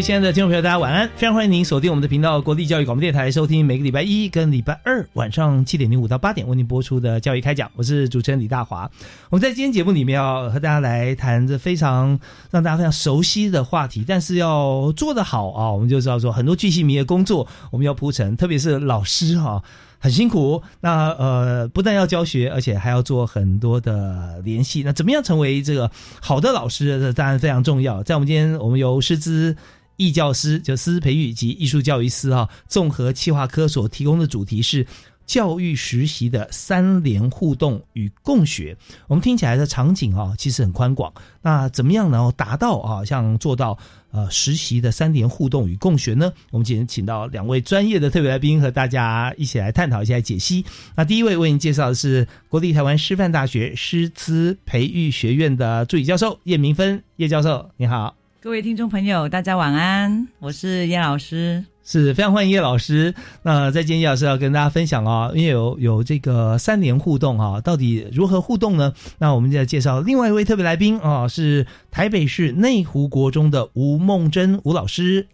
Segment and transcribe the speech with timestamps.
[0.00, 1.10] 亲爱的听众朋友，大家晚安！
[1.16, 7.68] 非常欢迎您锁定我们的频道——国立教育广播电台，收听每个礼拜一跟礼拜二晚上七点零五到八点为您播出的教育开讲。
[7.74, 8.88] 我是主持人李大华。
[9.28, 12.18] 我们在今天节目里面要和大家来谈着非常
[12.52, 19.60] 让大家非常熟悉的话题，但是要做得好啊，我们就知道说很多巨细迷的工作我们要铺陈，特别是老师哈
[19.98, 20.62] 很辛苦。
[20.80, 24.84] 那呃，不但要教学，而且还要做很多的联系。
[24.84, 27.00] 那怎么样成为这个好的老师？
[27.00, 28.02] 这当然非常重要。
[28.04, 29.56] 在我们今天，我们由师资。
[29.98, 34.86] 艺教师就师资培育及艺术教育师啊，综合企划科所提供的主题是
[35.26, 38.74] 教育实习的三联互动与共学。
[39.08, 41.12] 我们听起来的场景啊，其实很宽广。
[41.42, 43.76] 那怎么样能够达到啊，像做到
[44.10, 46.32] 呃实习的三联互动与共学呢？
[46.50, 50.64] 我们今天请到两位专业的特别来宾，和大家一起来探讨一下解析。
[50.96, 58.14] 那第一位为您介绍的是国立台湾师范大学师资培育学院的助理教授叶明芬叶教授，你好。
[58.48, 63.14] 各位听众朋友，大家晚安，我是叶老师，是非常欢迎叶老师。
[63.42, 68.94] 那在今天叶老师要跟大家分享啊，因为有有这个三连互动啊，到底如何互动呢？
[69.18, 75.26] 那我们就要介绍另外一位特别来宾啊，是台北市内湖国中的吴梦珍吴老师。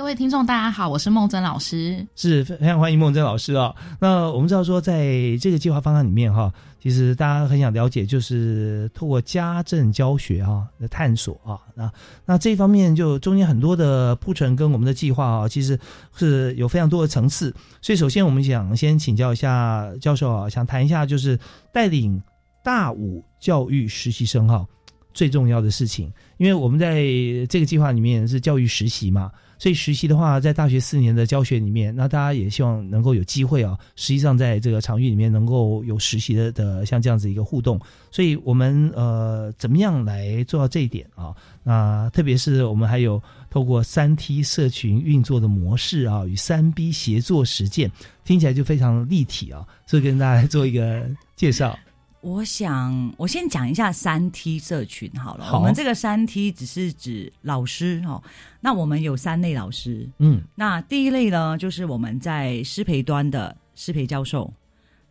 [0.00, 3.76] 各位听众，大家好，我是梦珍老师，是非常欢迎梦珍老师啊。
[4.00, 6.50] 那我们知道说，在这个计划方案里面哈。
[6.80, 11.92] 其实大家很想了解，就是透过家政教学啊的探索啊，那
[12.24, 15.78] 那这一方面就中间很多的铺陈跟我们的计划啊，其实
[16.16, 17.54] 是有非常多的层次。
[17.82, 21.38] 所以首先我们想先请教一下教授啊，想谈一下就是
[21.74, 22.18] 带领
[22.64, 24.66] 大五教育实习生哈
[25.12, 27.02] 最重要的事情，因为我们在
[27.50, 29.30] 这个计划里面是教育实习嘛。
[29.60, 37.78] 所以实习的话，在大学四年的教学里面，那大家也希望能够有机会啊，实际上在这个场域里面能够有实习的的像这样子一个互动。
[38.10, 41.36] 所以我们呃，怎么样来做到这一点啊？
[41.62, 47.92] 那特别是我们还有透过三 T 社群运作的模式啊，与三 B 协作实践，
[48.24, 49.62] 听起来就非常立体啊。
[49.86, 51.06] 所以跟大家做一个
[51.36, 51.78] 介绍。
[52.22, 55.50] 我想，我先讲一下三 T 社群好了。
[55.54, 58.22] 我们这个三 T 只是指老师哈。
[58.60, 64.52] 那我们有三类老师，嗯，那第一类呢，就是我们在师培端的师培教授。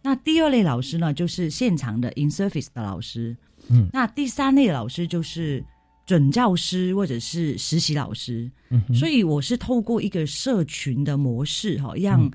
[0.03, 3.35] 那第二类老师呢，就是现场的 in service 的老师，
[3.69, 3.89] 嗯。
[3.91, 5.63] 那第三类老师就是
[6.05, 8.49] 准教师或者是实习老师。
[8.69, 8.83] 嗯。
[8.93, 12.29] 所以我是透过一个社群的模式哈，让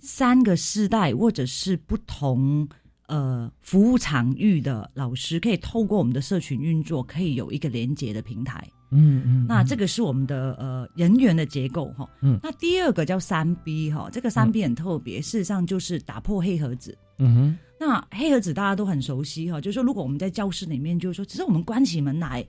[0.00, 2.68] 三个世代或者是不同。
[3.08, 8.68] 呃，服务场域的老师可以透过我们的社群运作，可以有一个连接的平台。
[8.90, 12.08] 嗯嗯，那这个是我们的呃人员的结构哈。
[12.20, 16.96] 嗯，那第二个叫三 B 哈，这个三 B 很特别，事实上就是打破黑盒子。
[17.18, 22.46] 嗯哼，那黑盒子大家都很熟悉哈，就是说如果我们在教室里面，就是说只是我们关起门来，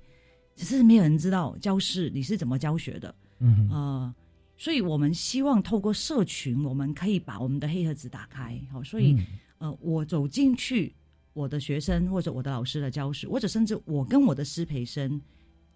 [0.55, 3.13] 只是没有人知道教室你是怎么教学的。
[3.39, 4.15] 嗯呃，
[4.57, 8.59] 所以我们希望透过社群，我们可以把我们的黑盒子打开。
[8.71, 9.15] 好，所以。
[9.59, 10.95] 呃，我走进去，
[11.33, 15.21] 我的学生或者我的老师的教室，或者甚至我跟我的师培生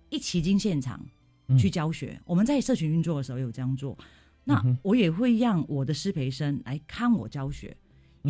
[0.10, 1.04] 一起进现场
[1.57, 2.19] 去教学。
[2.25, 3.98] 我们在社群运作的时候有这样做，
[4.44, 7.75] 那我也会让我的师培生来看我教学，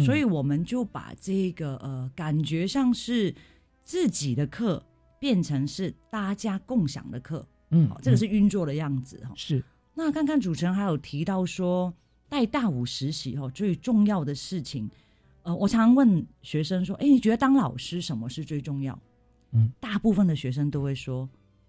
[0.06, 3.34] 所以我们就把这个呃感觉像是
[3.84, 4.84] 自己的课
[5.20, 7.46] 变成是大家共享的课。
[7.72, 9.32] 嗯，好，这个是运作的样子哈。
[9.36, 9.64] 是。
[9.94, 11.94] 那刚刚主持人还有提到说
[12.30, 14.90] 带大五实习哈，最重要的事情。
[15.44, 18.98] 呃，我常问学生说：“哎，你觉得当老师什么是最重要？”
[19.54, 21.28] 嗯，大部分的学生都会说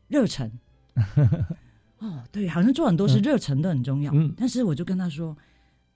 [0.09, 0.51] 热忱。
[1.99, 4.13] 哦，对，好像做很多事热忱都很重要。
[4.15, 5.37] 嗯，但是我就跟他说，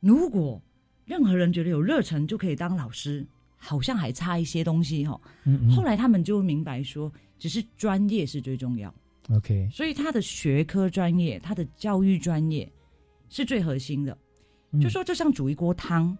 [0.00, 0.61] 如果
[1.05, 3.26] 任何人觉得有热忱就可以当老师，
[3.56, 5.20] 好像还差一些东西哈。
[5.44, 8.93] 嗯后来他们就明白说，只是专业是最重要。
[9.31, 12.70] OK，所以他的学科专业，他的教育专业
[13.28, 14.17] 是最核心的。
[14.81, 16.17] 就说就像煮一锅汤，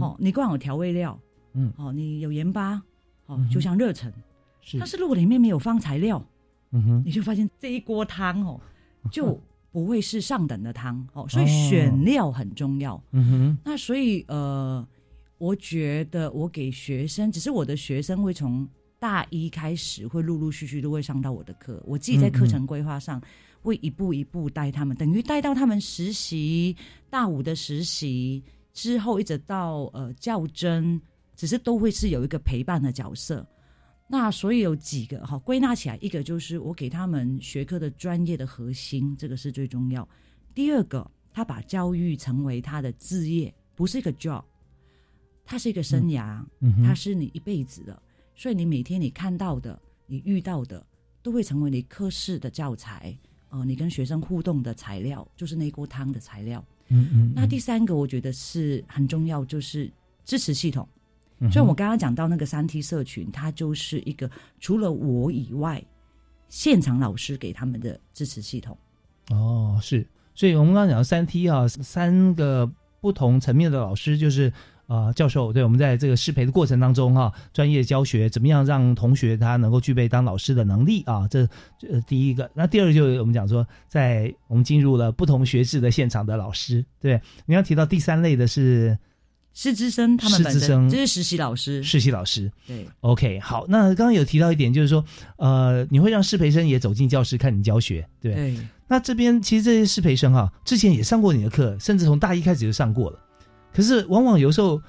[0.00, 1.18] 哦，你光有调味料，
[1.54, 2.82] 嗯，哦，你有盐巴，
[3.26, 4.12] 哦，就像热忱，
[4.60, 4.78] 是。
[4.78, 6.22] 但是如果里面没有放材料，
[6.72, 8.60] 嗯哼，你就发现这一锅汤哦，
[9.10, 9.40] 就
[9.72, 11.26] 不会是上等的汤哦。
[11.28, 13.02] 所以选料很重要。
[13.12, 13.58] 嗯哼。
[13.64, 14.86] 那所以呃，
[15.38, 18.68] 我觉得我给学生，只是我的学生会从
[18.98, 23.20] 大一开始会陆陆续续都会上到我的课，我自己在课程规划上。
[23.62, 26.74] 会一步一步带他们，等于带到他们实习
[27.10, 31.00] 大五的实习之后，一直到呃较真，
[31.36, 33.46] 只是都会是有一个陪伴的角色。
[34.06, 40.08] 那所以有几个哈，归纳起来，一个就是我给他们学科的专业的核心，这个是最重要。
[40.52, 44.42] 第二个，他把教育成为他的置业，不是一个 job，
[45.44, 48.02] 它是一个生涯，嗯它是你一辈子的。
[48.34, 50.84] 所以你每天你看到的，你遇到的，
[51.22, 53.16] 都会成为你课室的教材。
[53.50, 56.64] 哦，你跟学生互动的材料就是那锅汤的材料。
[56.90, 57.32] 嗯嗯。
[57.34, 59.90] 那第三个我觉得是很重要，就是
[60.24, 60.86] 支持系统。
[61.50, 65.82] 所以我刚刚讲到那个三 T 社群，它就是一个除了我以外，
[66.50, 68.76] 现场老师给他们的支持系统。
[69.30, 70.06] 哦，是。
[70.34, 72.70] 所以我们刚刚讲三 T 啊，三个
[73.00, 74.52] 不同层面的老师，就是。
[74.90, 81.28] 啊，教授，对我们在这个师培的过程当中，哈，专业教学怎么样让同学他能够具备当老师的能力啊？
[81.28, 81.48] 这
[81.88, 88.98] 呃第一个，那第二个就是我们讲说，在我们进入了不同学制的现场的老师，对，你要提到第三类的是
[89.54, 90.90] 师资生，他们师资生。
[90.90, 95.04] 这是实习老师，实习老师，对，OK，好，那刚刚有提到一点，就是说，
[95.36, 98.56] 呃，你会让师培生也走进教室看你教学，对，
[98.88, 103.20] 那这边其实这些师培生哈，之前也上过你的课，甚至从大一开始就上过了。
[103.72, 104.80] 可是，往往有时候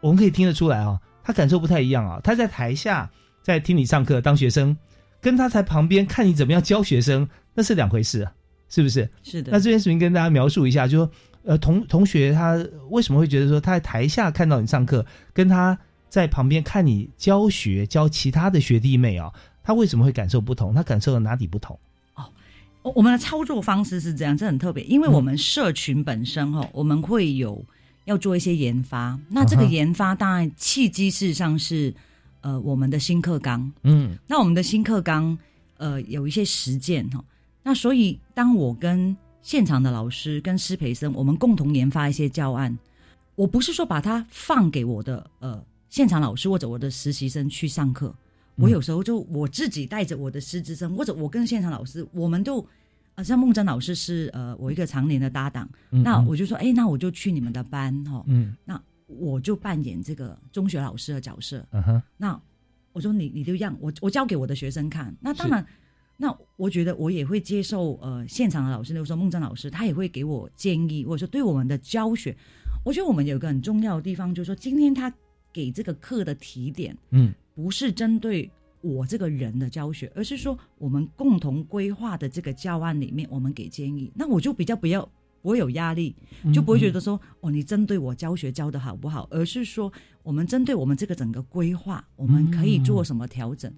[0.00, 2.20] 我们可以听得出来啊，他感受不太一样啊。
[2.22, 3.10] 他在台下
[3.42, 4.76] 在听你上课当学生，
[5.20, 8.28] 跟他在旁边看你怎么样教学生，那是两回事，
[8.68, 9.08] 是不是？
[9.22, 9.52] 是的。
[9.52, 11.10] 那这边是不是跟大家描述一下，就说
[11.44, 15.76] 呃，同同学他为什么会觉得说他在台下看到你上课，跟他
[16.08, 19.32] 在旁边看你教学教其他的学弟妹啊，
[19.62, 20.74] 他为什么会感受不同？
[20.74, 21.78] 他感受到哪里不同？
[22.82, 27.64] 哦，我们的操作方式是这样，这很特别，因为我们社群本身哈，我们会有。
[28.06, 31.94] 要做一些研发，那这个研发当然契机事实上是，
[32.40, 35.36] 呃，我们的新课纲，嗯，那我们的新课纲，
[35.76, 37.22] 呃，有一些实践哈，
[37.62, 42.76] 那所以当我跟现场的老师跟师培生，我们共同研发一些教案，
[43.34, 48.14] 我不是说把它放给我的呃现场老师或者我的实习生去上课，
[48.54, 52.66] 我有时候就我自己带着我的师资生，或者我跟现场老师，我们都。
[53.16, 61.66] 啊，像孟真老师是呃我一个常年的搭档，那我就说，哎，那我就去你们的班哈，嗯那我就扮演这个中学老师的角色。
[61.70, 62.38] 嗯哼那
[62.92, 65.14] 我说你你就让我我教给我的学生看。
[65.18, 65.66] 那当然，
[66.18, 72.36] 那我觉得我也会接受呃现场的老师，比如说孟真老师，他也会给我建议，或者说对我们的教学，
[72.84, 75.10] 我觉得我们有一个很重要的地方，就是说今天他
[75.54, 78.50] 给这个课的提点，嗯，不是针对。
[78.86, 85.08] 我这个人的教学，而是说我们共同规划的这个教案里面，我们给建议，那我就比较不要
[85.42, 86.14] 不会有压力，
[86.54, 89.92] 就不会觉得说哦，你针对我教学教的好不好，而是说
[90.22, 93.72] 我们针对我们这个整个规划，我们可以做什么调整。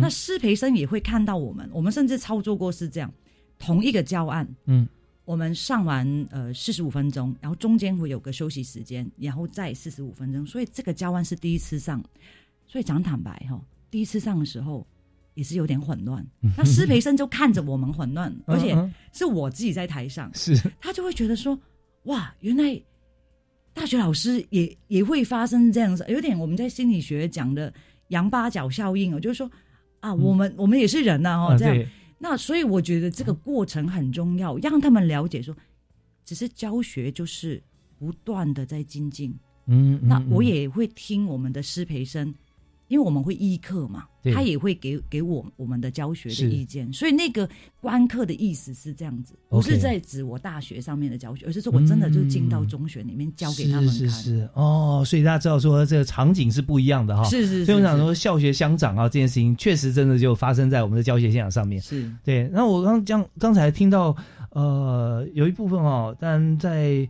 [0.00, 3.12] 那师培生也会看到我们，我们甚至操作过是这样，
[3.58, 4.86] 同一个教案，嗯，
[5.24, 12.02] 我们上完呃四十五分钟，然后中间会有个休息时间，然后再四十五分钟，所以这个教案是第一次上，
[12.66, 13.58] 所以讲坦白哈。
[13.96, 14.86] 第一次上的时候
[15.32, 16.22] 也是有点混乱，
[16.54, 18.76] 那师培生就看着我们混乱，而且
[19.10, 20.54] 是我自己在台上，是。
[20.78, 21.58] 他就会觉得说，
[22.02, 22.78] 哇，原来
[23.72, 27.72] 大学老师也也会发生这样子，有点我们在心理学讲的
[28.08, 29.50] 羊八角效应哦，就是说
[30.00, 31.88] 啊，我们我们也是人呐，哦，这样，
[32.18, 35.56] 那所以我觉得这个过程很重要，让他们了解说，
[36.22, 37.62] 只是教学就是
[37.98, 39.34] 不断的在精进，
[39.68, 42.34] 嗯，那我也会听我们的师培生。
[42.88, 47.48] 因为我们会依课嘛，他也会给给我我们的教学的意见，所以那个
[47.80, 54.08] 观课的意思是这样子，不是在指我大学上面的教学，而是说我真的就进到中学里面教给他们看。
[54.08, 57.24] 是是哦，所以大家知道说这个场景是不一样的哈。
[57.24, 57.64] 是是。
[57.64, 61.80] 所以我想说，校学相长啊，这件事情确实真的就发生在我们的教学现场上面。
[61.80, 62.48] 是对。
[62.52, 64.16] 那我刚刚刚才听到
[64.50, 67.08] 呃，有一部分哦，但在。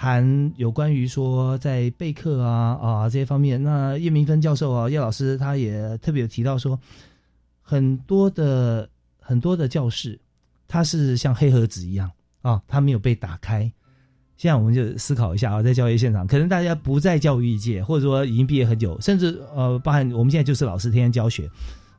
[0.00, 6.78] 谈有关于说在备课啊啊这些方面，那叶明芬教授啊叶老师他也特别有提到说，
[7.60, 8.88] 很多的
[9.18, 10.16] 很多的教室，
[10.68, 12.08] 它是像黑盒子一样
[12.42, 13.62] 啊，它没有被打开，
[14.36, 21.50] 现在我们就思考一下啊，在教育现场，可能大家不在教育界，或者说已经毕业很久，甚至呃，包含我们现在就是老师天天教学，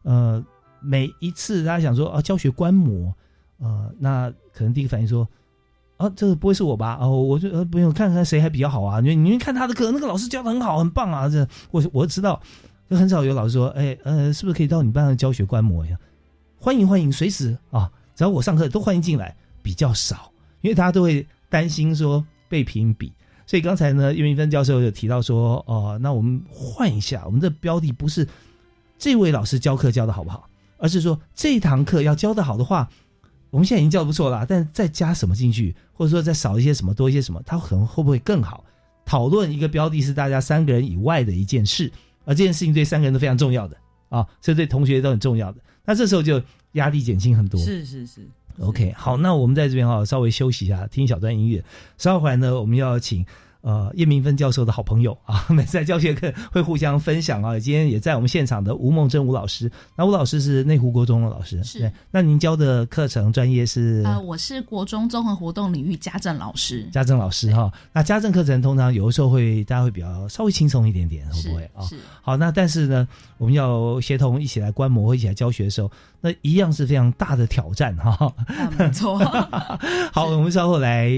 [0.03, 0.41] 呃，
[0.79, 3.13] 每一次大家想说啊，教学观摩，
[3.57, 5.27] 呃，那可能第一个反应说，
[5.99, 6.97] 啊，这个不会是我吧？
[6.99, 8.99] 哦，我就呃不用看看谁还比较好啊？
[8.99, 11.29] 你你们看他的课，那个老师教的很好，很棒啊！
[11.29, 12.41] 这我我知道，
[12.89, 15.95] 就很少有老师说，哎呃，是不是可以到你班上教学观摩一下？
[16.57, 21.27] 欢迎欢迎，随时啊，只要我上课都欢迎进来，比较少，因为大家都会。
[21.51, 23.11] 担心说被评比，
[23.47, 28.27] 所以刚才呢，叶明芬教授有提到说，哦，那我们换一下，我们的标的不是
[28.99, 32.87] 这位老师教课教的好不好，而是说这堂课要教的好的话，
[33.49, 38.63] 我们现在已经教的不错了，但再加什么进去，或者说再少一些什么，多一些什么，它可能会不会更好？
[39.05, 41.91] 讨论一个标的是大家三个人以外的一件事，
[42.25, 43.75] 而这件事情对三个人都非常重要的
[44.09, 46.41] 啊，所以对同学都很重要的，那这时候就
[46.73, 47.59] 压力减轻很多。
[47.59, 48.27] 是是是。
[48.59, 51.63] OK，好，那我们在这边哈稍微休息一下，听一小段音乐。
[51.97, 53.25] 稍后回来呢，我们要请
[53.61, 57.59] 呃叶明芬教授的好朋友啊， 每次在教学课会互相分享啊。
[57.59, 61.91] 今天也在我们现场的吴梦真吴老师，那吴老师是内湖国中的老师，是。
[62.11, 64.01] 那您教的课程专业是？
[64.05, 66.83] 呃，我是国中综合活动领域家政老师。
[66.91, 71.81] 家政老师哈，那家政课程通常有的时候会大家会比较稍微轻松一点点，会不会啊？
[71.83, 71.97] 是。
[72.21, 75.91] 好，那但是呢，我们要协同一起来观摩或一起来教学的时候。
[76.21, 78.33] 那一样是非常大的挑战哈，
[78.77, 79.17] 没错。
[80.11, 81.09] 好，我们稍后来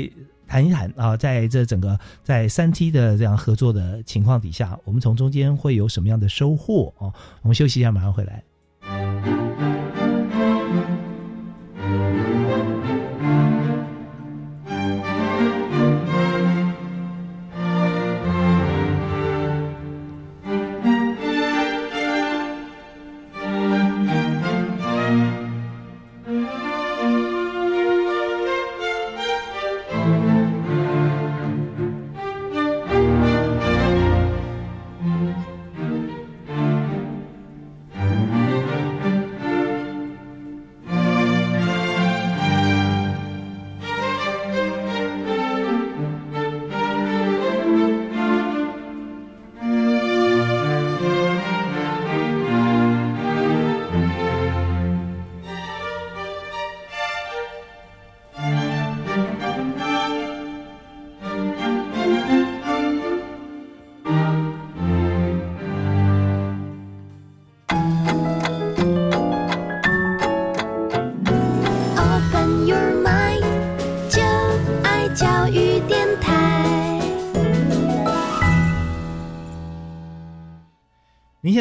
[0.51, 7.07] 谈一谈啊，在这整个在三 T 的这样合作的情况底下，我们从中间会有什么样的收获啊？
[7.41, 8.43] 我们休息一下，马上回来。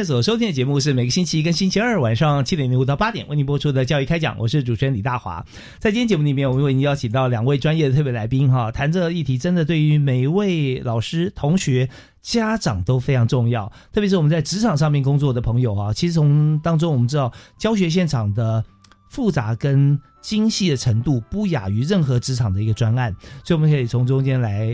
[0.04, 5.44] 所收听的节目是每个星期一跟星期二晚上七点零五到八点为您播出的教育开讲，我是主持人李大华。
[5.78, 11.88] 在今天节目里面，我们为您邀请到两位专业的特别来宾哈，谈这个议题真的对于每一位老师、同学、
[12.22, 13.70] 家长都非常重要。
[13.92, 18.64] 特别是我们在职场上面工作的朋友啊，其实从当中我们知道教学现场的
[19.08, 23.14] 复杂跟精细的程度不亚于任何职场的一个专案，
[23.44, 24.70] 所以我们可以从中间来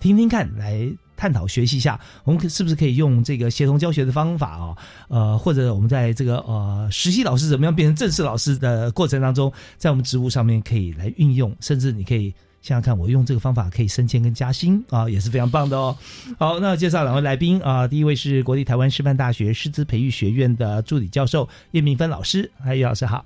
[0.00, 0.90] 听听看来。
[1.24, 4.76] 探讨学习一下，我们可是不是可以用这个协同教学的方法啊？
[5.08, 12.28] 呃，或者我们在这个呃实习老师怎么样变成正式老师的过程当中，在我们职务上面可以来运用，甚至你可以
[12.60, 15.96] 想想看，我用这个方法可以升迁跟加薪啊， 也是非常棒的哦。
[16.38, 23.24] 好，那介绍两位来宾啊，第一位是国立台湾师范大学师资培育学院的助理教授叶明芬老师，嗨，叶老师好。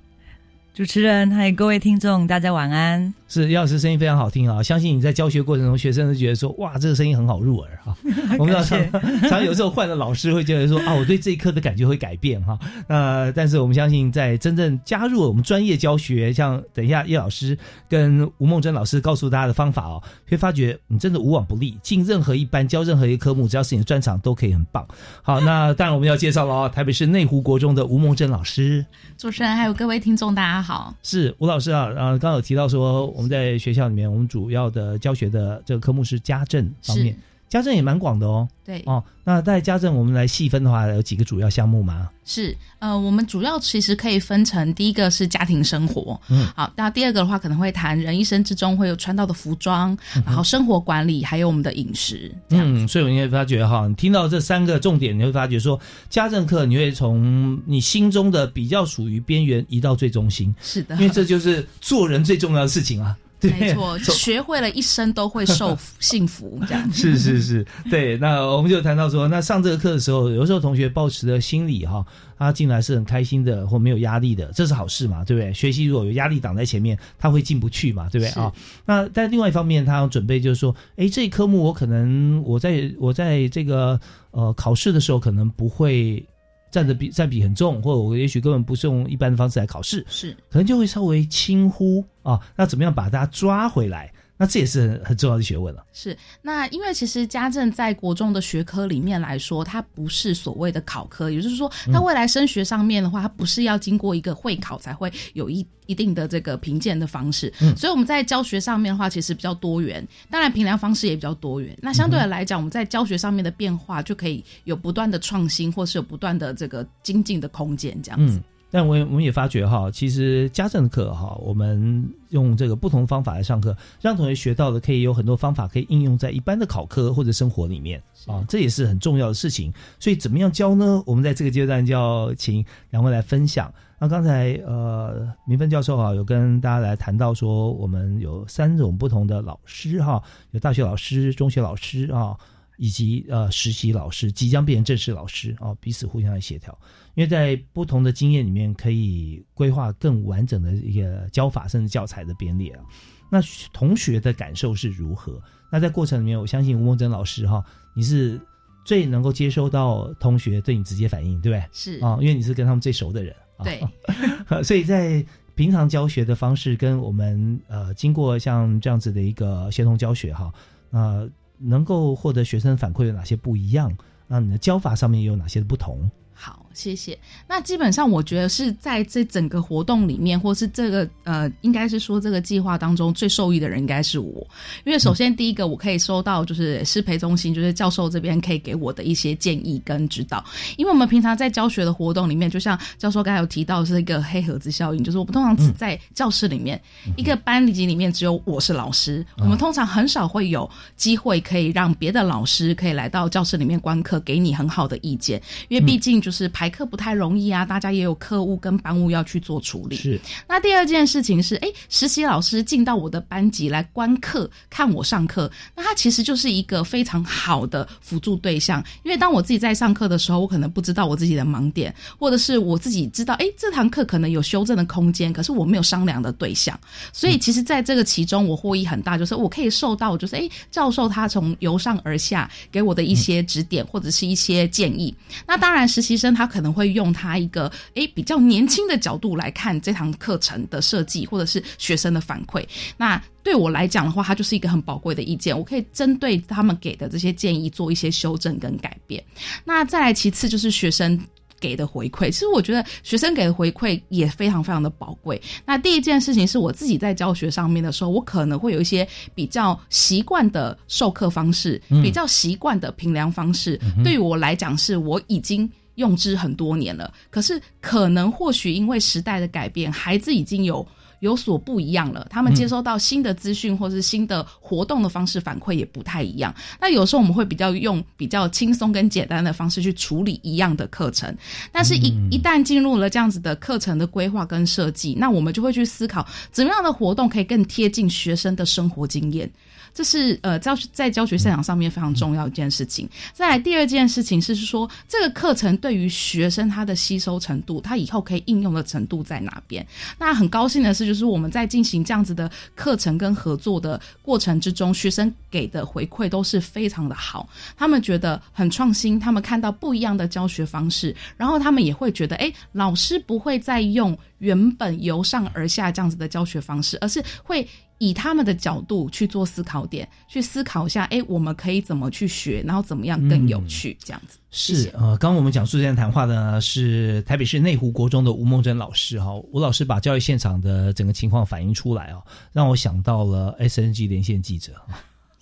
[0.73, 3.13] 主持人，还有各位听众，大家晚安。
[3.27, 4.63] 是叶老师声音非常好听啊！
[4.63, 7.95] 相信你在教学过程中，学生都觉得说，哇，这个声音很好入耳啊。
[8.39, 12.57] 我们常常有时候换了老师，会觉得说，啊，我对这一课的感觉会改变哈。
[12.87, 17.55] 呃，但是我们相信，在真正加入我们专业教学，像等一下叶老师
[17.87, 24.87] 跟吴梦珍老师告诉大家的方法哦，会发觉你真的无往不利，进任何一班教任何一个科目，只要是你的专长，都可以很棒。
[25.21, 28.83] 好，那当然我们要介绍了哦，台北市内湖国中的吴梦珍老师。
[29.17, 30.95] 主持人还有各位听众，大家好。
[31.03, 37.15] 是吴老师啊，呃，刚刚有提到说，我们在学校里面，我们主要的教学的这个科目是家政方面。
[37.49, 38.81] 家政也蛮广的哦，对。
[38.85, 42.09] 哦，那在家政我们来细分的话，有几个主要项目吗？
[42.23, 63.17] 是，呃，我们主要其实可以分成第一个是家庭生活，嗯，好，那第二个的话可能会谈人一生之中会有穿到的服装，然后生活管理，还有我们的饮食，嗯，所以你会发觉哈，你听到这三个重点，你会发觉说家政课你会从你心中的比较属于边缘移到最中心，是的，因为这就是做人最重要的事情啊。
[63.41, 66.91] 没错， 学会了一生都会受幸福 这样。
[66.91, 68.17] 是是是，对。
[68.17, 72.05] 那我们就谈到说，那上这个课的时候，有时候同学抱持的心理哈，
[72.37, 75.53] 他进来是很开心的，或没有压力的，这是好事嘛，对不对？
[75.53, 78.51] 学习如果有压力挡在前面，他会进不去嘛，对不对啊？
[78.85, 83.99] 那但另外一方面，他要准备就是说，哎，这一科目我可能我在我在这个
[84.31, 86.25] 呃考试的时候可能不会。
[86.71, 92.39] 占的比占比很重，或者我也许根本不是用一般的方式来考试，是可能就会稍微轻忽啊。
[92.55, 94.11] 那怎么样把大家抓回来？
[94.39, 95.83] 那这也是很很重要的学问了。
[95.91, 107.53] 是，那因为其实家政在国中的学科里面来说，它不是所谓的考科，也就是说，它未来升学上面的话，它不是要经过一个会考才会有一一定的这个评鉴的方式。
[107.59, 111.77] 嗯，所以我们在教学上面的话，其实比较多元，当然评量方式也比较多元。
[111.81, 118.41] 那相对的来讲，我们在教学上面的变化就可以有不断的创新，或是有不断的这个精进的空间，这样子。
[118.71, 129.73] 但我我们也发觉哈，其实家政课哈，我们用这个不同方法来上课，让同学学到的可以有很多方法可以应用在一般的考科或者生活里面啊，这也是很重要的事情。
[129.99, 131.01] 所以怎么样教呢？
[131.05, 133.73] 我们在这个阶段就要请两位来分享。
[133.97, 140.21] 那刚才呃，明芬教授啊有跟大家来谈到说，我们有三种不同的老师哈，
[140.51, 142.37] 有大学老师、中学老师啊。
[142.79, 146.75] 以及呃实习老师即将变成正式老师哦，彼此互相来协调，
[147.13, 152.83] 因为在不同的经验里面可以规划更完整的一个教法甚至教材的编列啊。
[153.29, 153.41] 那
[153.73, 155.39] 同学的感受是如何？
[155.69, 157.61] 那在过程里面，我相信吴梦珍老师哈，
[157.93, 158.39] 你是
[158.85, 161.69] 最能够接收到同学对你直接反应，对不对？
[161.73, 163.35] 是啊，因为你是跟他们最熟的人。
[163.61, 163.85] 对，
[164.63, 170.49] 所以在平常教学的方式跟我们呃经过像这样子的一个协同教学哈，
[170.89, 171.29] 那。
[171.59, 173.95] 能够获得学生反馈有哪些不一样？
[174.27, 176.09] 那你的教法上面有哪些不同？
[176.33, 177.17] 好，谢谢。
[177.47, 184.47] 那基本上，我觉得是在这整个活动里面，或是这个呃，应该是说这个计划当中最受益的人应该是我，
[184.85, 190.41] 因为首先第一个，我可以收到就是师培中心，就是教授这边可以给我的一些建议跟指导。
[190.77, 196.81] 因为我们平常在教学的活动里面，就像教授刚才有提到是一个黑盒子效应，就是我们通常只在教室里面
[197.17, 206.29] 一个班级里面只有我是老师，我们通常很少会有机会可以让别的老师可以来到教室里面观课，给你很好的意见，因为毕竟就。
[206.29, 209.95] 就是排课不太容易啊，大家也有课务跟班务要去做处理。
[209.95, 210.19] 是。
[210.45, 218.83] 那第二件事情是，哎，实习老师进到我的班级来观课，看我上课，那他其实就是一个非常好的辅助对象。
[219.03, 226.77] 因为当我自己在上课的时候，我可能不知道我自己的盲点，或者是我自己知道，哎，这堂课可能有修正的空间，可是我没有商量的对象。
[227.13, 235.15] 所以，其实在这个其中，我获益很大，就是我可以受到，就是哎，教授他从由上而下给我的一些指点或者是一些建议。
[235.47, 236.19] 那当然，实习。
[236.19, 242.65] 生他可能会用他一个诶比较年轻的角度来看这堂课程的设计，或者是学生的反馈。
[242.97, 249.23] 那对我来讲的话，它就是一个很宝贵的意见，我可以针对他们给的这些建议做一些修正跟改变。
[249.63, 251.19] 那再来其次就是学生
[251.59, 255.41] 给的回馈，其实我觉得学生给的回馈也非常非常的宝贵。
[255.65, 265.69] 那第一件事情是我自己在教学上面的时候，我可能会有一些比较习惯的授课方式，比较习惯的评量方式，对于我来讲是我已经。
[265.99, 270.85] 用之很多年了，可是可能或许因为时代的改变，孩子已经有
[271.19, 272.25] 有所不一样了。
[272.29, 276.55] 他们接收到新的资讯或是新的活动的方式反馈也不太一样。
[276.79, 281.35] 那有时候我们会比较用比较轻松跟简单的方式去处理一样的课程，
[281.71, 289.51] 但是一一旦进入了这样子的课程的规划跟设计，那我们就会去思考怎么样的活动可以更贴近学生的生活经验。
[289.99, 293.05] 这是呃教在教学现场上面非常重要一件事情。
[293.33, 299.85] 再来第二件事情是说，这个课程对于学生他的吸收程度，他以后可以应用的程度在哪边？
[300.17, 307.49] 那很高兴的是，就是我们在进行这样子的课程跟合作的过程之中，学生给的回馈都是非常的好。
[307.75, 317.67] 他们觉得很创新，他们看到不一样的教学方式，然后他们也会觉得，哎，老师不会再用原本由上而下这样子的教学方式，而是会。
[317.99, 324.39] 以他们的角度去做思考点，去思考一下，哎，我们可以怎么去学，然后怎么样更有趣，这样子。
[324.51, 334.71] 是呃，刚刚我们讲述这段谈话的呢，是台北市内湖国中的吴梦珍老师哈，吴老师把教育现场的整个情况反映出来哦，让我想到了 SNG 连线记者，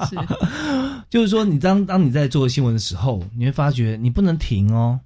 [0.09, 0.15] 是，
[1.09, 4.99] 就是说你当当你在做新闻的时候，你会发觉你不能停哦。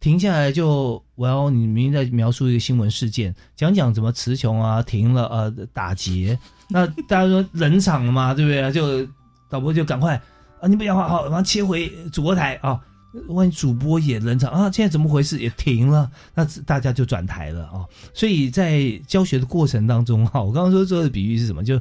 [0.00, 6.38] 停下来就，我要你明明在描述一个新闻事件，讲讲怎么词穷啊，停了呃打结，
[6.70, 8.72] 那大家说冷场了嘛，对不对？
[8.72, 9.06] 就
[9.48, 10.20] 导播就赶快
[10.60, 12.80] 啊，你不讲话好，马上切回主播台啊，
[13.28, 15.38] 万一主播也冷场啊，现在怎么回事？
[15.38, 17.84] 也停了，那大家就转台了啊。
[18.12, 21.62] 所以在教学的过程当中哈，我刚刚说做的比喻是什么？
[21.62, 21.80] 就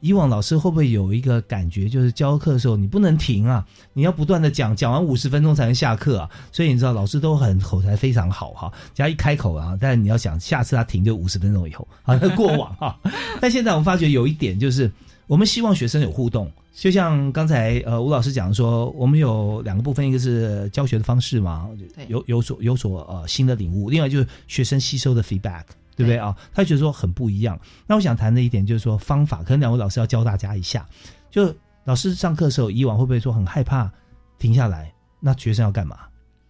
[0.00, 6.30] 以往老师会不会有一个感觉，就是教课的时候你不能停啊，你要不断的讲，讲完五十分钟才能下课啊。
[6.52, 12.98] 所以你知道老师都很口才非常好哈，只要一开口啊，但是你要想下次他停就五十分钟以后啊，过往哈。
[13.40, 14.90] 但现在我们发觉有一点就是，
[15.26, 21.68] 我们希望学生有互动，就像刚才呃吴老师讲说，我们有两个部分，一个是教学的方式嘛，
[22.06, 25.64] 有有所有所呃新的领悟，另外就是学生吸收的 feedback。
[25.98, 26.34] 对不对啊？
[26.54, 27.58] 他觉得说很不一样。
[27.88, 30.86] 那我想谈的一点就是说方法，可能两位老师要教大家一下。
[31.28, 33.90] 就老师上课的时候，以往会不会说很害怕
[34.38, 34.92] 停下来？
[35.18, 35.98] 那学生要干嘛？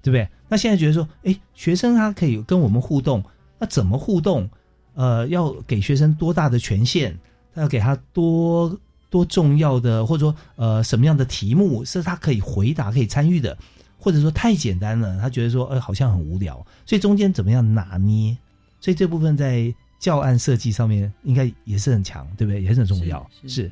[0.02, 0.28] 对不对？
[0.50, 3.24] 那现在觉得说，哎，学生他可以跟我们互动，
[3.58, 4.46] 那怎么互动？
[4.94, 7.18] 呃，要给学生多大的权限？
[7.54, 13.56] 要给他多多重要的，或者说呃什么样的题目是他可以回答、可以参与的？
[13.98, 16.64] 或者说太简单了，他觉得说，哎，好像很无聊。
[16.86, 18.36] 所以中间怎么样拿捏？
[18.80, 22.62] 所以这部分在教案设计上面应该也是很强，对不对？
[22.62, 23.28] 也是很重要。
[23.48, 23.68] 是，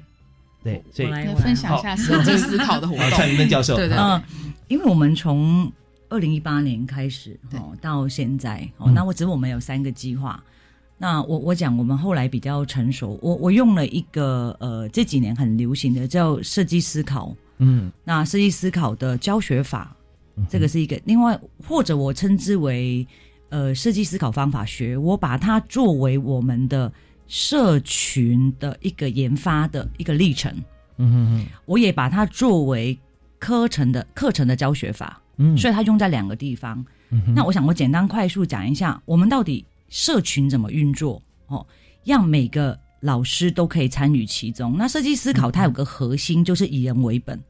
[0.64, 0.82] 对。
[0.92, 3.10] 所以来分享一下设计思考的活动。
[3.10, 3.96] 蔡云登教授，对对。
[3.96, 4.20] 嗯，
[4.66, 5.70] 因为我们从
[6.08, 10.42] 二零一八年开始哦，到现在哦，那我只我们有三个计划。
[10.98, 17.32] 那我我讲，我们后来比较成熟，我我用了一个呃这几年很流行的叫设计思考。
[17.58, 17.92] 嗯。
[18.02, 19.96] 那设计思考的教学法，
[20.50, 21.00] 这个是一个。
[21.04, 21.38] 另外，
[21.68, 23.06] 或者我称之为。
[23.48, 26.92] 呃，设计思考方法学，我把它作为我们的
[27.28, 30.52] 社群的一个研发的一个历程。
[30.98, 32.98] 嗯哼哼，我也把它作为
[33.38, 35.20] 课程的课程的教学法。
[35.36, 36.84] 嗯，所以它用在两个地方。
[37.10, 41.64] 嗯那我想我简单快速讲一下，我们到底社群怎么运作哦，
[42.04, 44.76] 让每个老师都可以参与其中。
[44.76, 47.40] 那设计思考它有个核心，就是以人为本。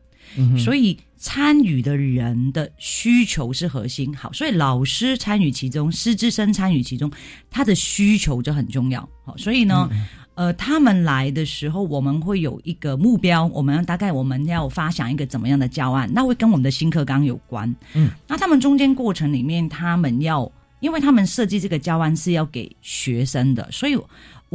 [0.59, 7.11] 所以参与的人的需求是核心，好，所以老师参与其中，师资生参与其中，
[7.51, 9.89] 他的需求就很重要，好，所以呢，
[10.35, 23.97] 呃，他们来的时候，我们会有一个目标，我们大概我们要发想一个怎么样的教案，那会跟我们的新课纲有关，嗯，那他们中间过程里面，他们要，因为他们设计这个教案是要给学生的，所以。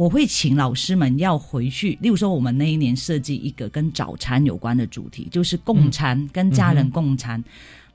[0.02, 7.40] 我会请老师们要回去，例如说，我们那一年设计一个跟早餐有关的主题，就是共餐，跟家人共餐。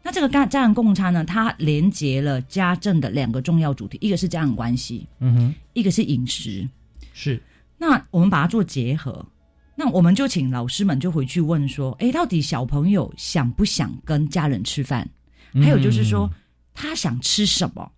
[0.02, 6.66] 那这个家家人共餐呢，它连接了家政的两个重要主题，一个是家人关系，嗯哼，一个是饮食，
[7.12, 7.44] 是。
[7.78, 9.26] 那我们把它做结合，
[9.76, 15.06] 那我们就请老师们就回去问说，哎，到底小朋友想不想跟家人吃饭？
[15.56, 16.32] 还有就是说，
[16.74, 17.92] 他想吃什么？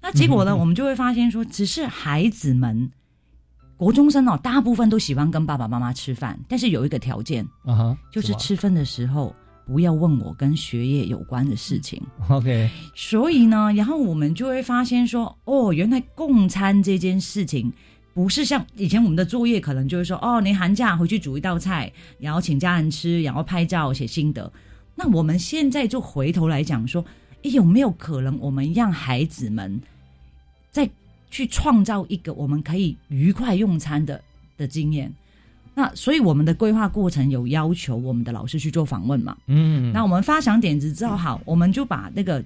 [0.00, 2.88] 那结果呢，我们就会发现说，只是孩子们。
[3.76, 9.36] 国中生哦，大部分都喜欢跟爸爸妈妈吃饭，但是有一个条件，啊哈，就是吃饭的时候
[9.66, 12.02] 不要问我跟学业有关的事情。
[12.30, 17.70] OK，所以呢，然后我们就会发现说，哦，原来共餐这件事情
[18.14, 24.50] 不是像以前我们的作业，可能就是说，哦，你寒假回去煮一道菜，然后请家人吃，然后拍照写心得。
[24.94, 27.04] 那我们现在就回头来讲说，
[27.42, 29.78] 有没有可能我们让孩子们
[30.70, 30.88] 在。
[31.30, 34.22] 去创造一个我们可以愉快用餐的
[34.56, 35.12] 的经验，
[35.74, 39.36] 那所以我们的规划过程有要求我们的老师去做访问嘛？
[39.46, 42.42] 嗯，那我们发想点子之后，好，我们就把那个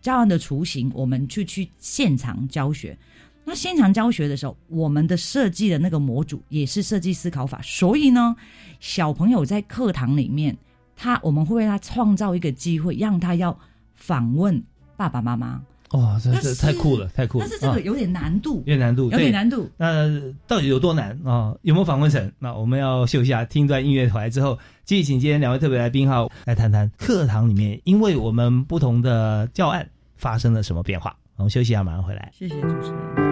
[0.00, 2.96] 教案的雏形，我们去去现场教学。
[3.44, 8.34] 那现场教学的时候，我们的设计的那个模组也是设计思考法，所以呢，
[8.80, 10.56] 小朋友在课堂里面，
[10.96, 13.56] 他我们会为他创造一个机会，让他要
[13.94, 14.62] 访问
[14.96, 15.60] 爸爸妈妈。
[15.92, 17.46] 哇，这这太酷了，太酷了！
[17.46, 19.70] 但是这个有点难度，有点难度，有点难度。
[19.76, 20.08] 那
[20.46, 21.54] 到底有多难啊？
[21.62, 22.32] 有没有访问成？
[22.38, 31.16] 那我们要休息一下，听一段音乐回来之后，继续请今天两位特别来宾哈，来谈谈课堂里面，因为我们不同的教案发生了什么变化。
[31.36, 32.32] 我们休息一下，马上回来。
[32.32, 33.31] 谢谢主持人。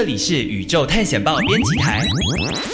[0.00, 2.00] 这里是宇宙探险报编辑台。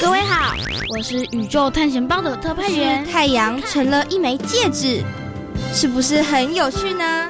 [0.00, 0.54] 各位好，
[0.96, 3.04] 我是宇宙探险报的特派员。
[3.04, 5.02] 太阳成了一枚戒指，
[5.74, 7.26] 是不是很有趣呢？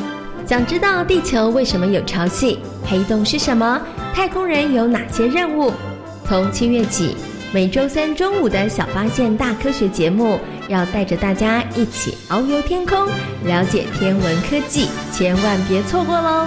[0.47, 2.59] 想知道地球为什么有潮汐？
[2.85, 3.81] 黑洞是什么？
[4.13, 5.73] 太空人有哪些任务？
[6.29, 7.17] 从七月起，
[7.51, 13.09] 每周三中午的小发现大科学节目，要带着大家一起遨游天空，
[13.47, 16.47] 了解天文科技，千万别错过喽！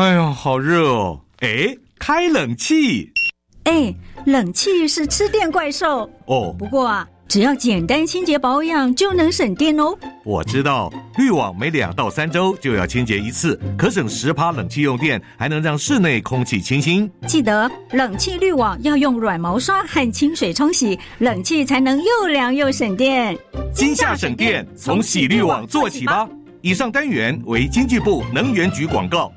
[0.00, 1.20] 哎呀，好热哦！
[1.40, 3.12] 哎，开冷气。
[3.64, 6.56] 哎，冷气是吃电怪兽哦。
[6.58, 9.94] 不过啊，只要简单清洁保养就能省电哦。
[10.24, 17.06] 我知道，滤网每两到三周就要清洁一次，可省十趴冷气用电，还能让室内空气清新。
[17.26, 23.36] 记得冷气滤网要用软毛刷和清水冲洗，冷气才能又凉又省电。
[23.74, 26.26] 今夏省电，从洗滤网做起吧。
[26.62, 29.30] 以上单元为经济部能源局广告。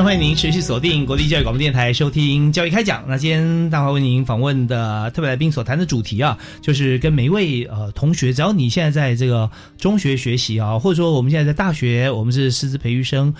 [0.00, 3.04] 欢迎您持续锁定国立教育广播电台收听教育开讲。
[3.06, 13.32] 那今天大华为您访问的特别来宾所谈的主题啊，就是跟每一位呃同学，只要你现在在这个中学学习啊，或者说我们现在在大学，我们是师资培育生。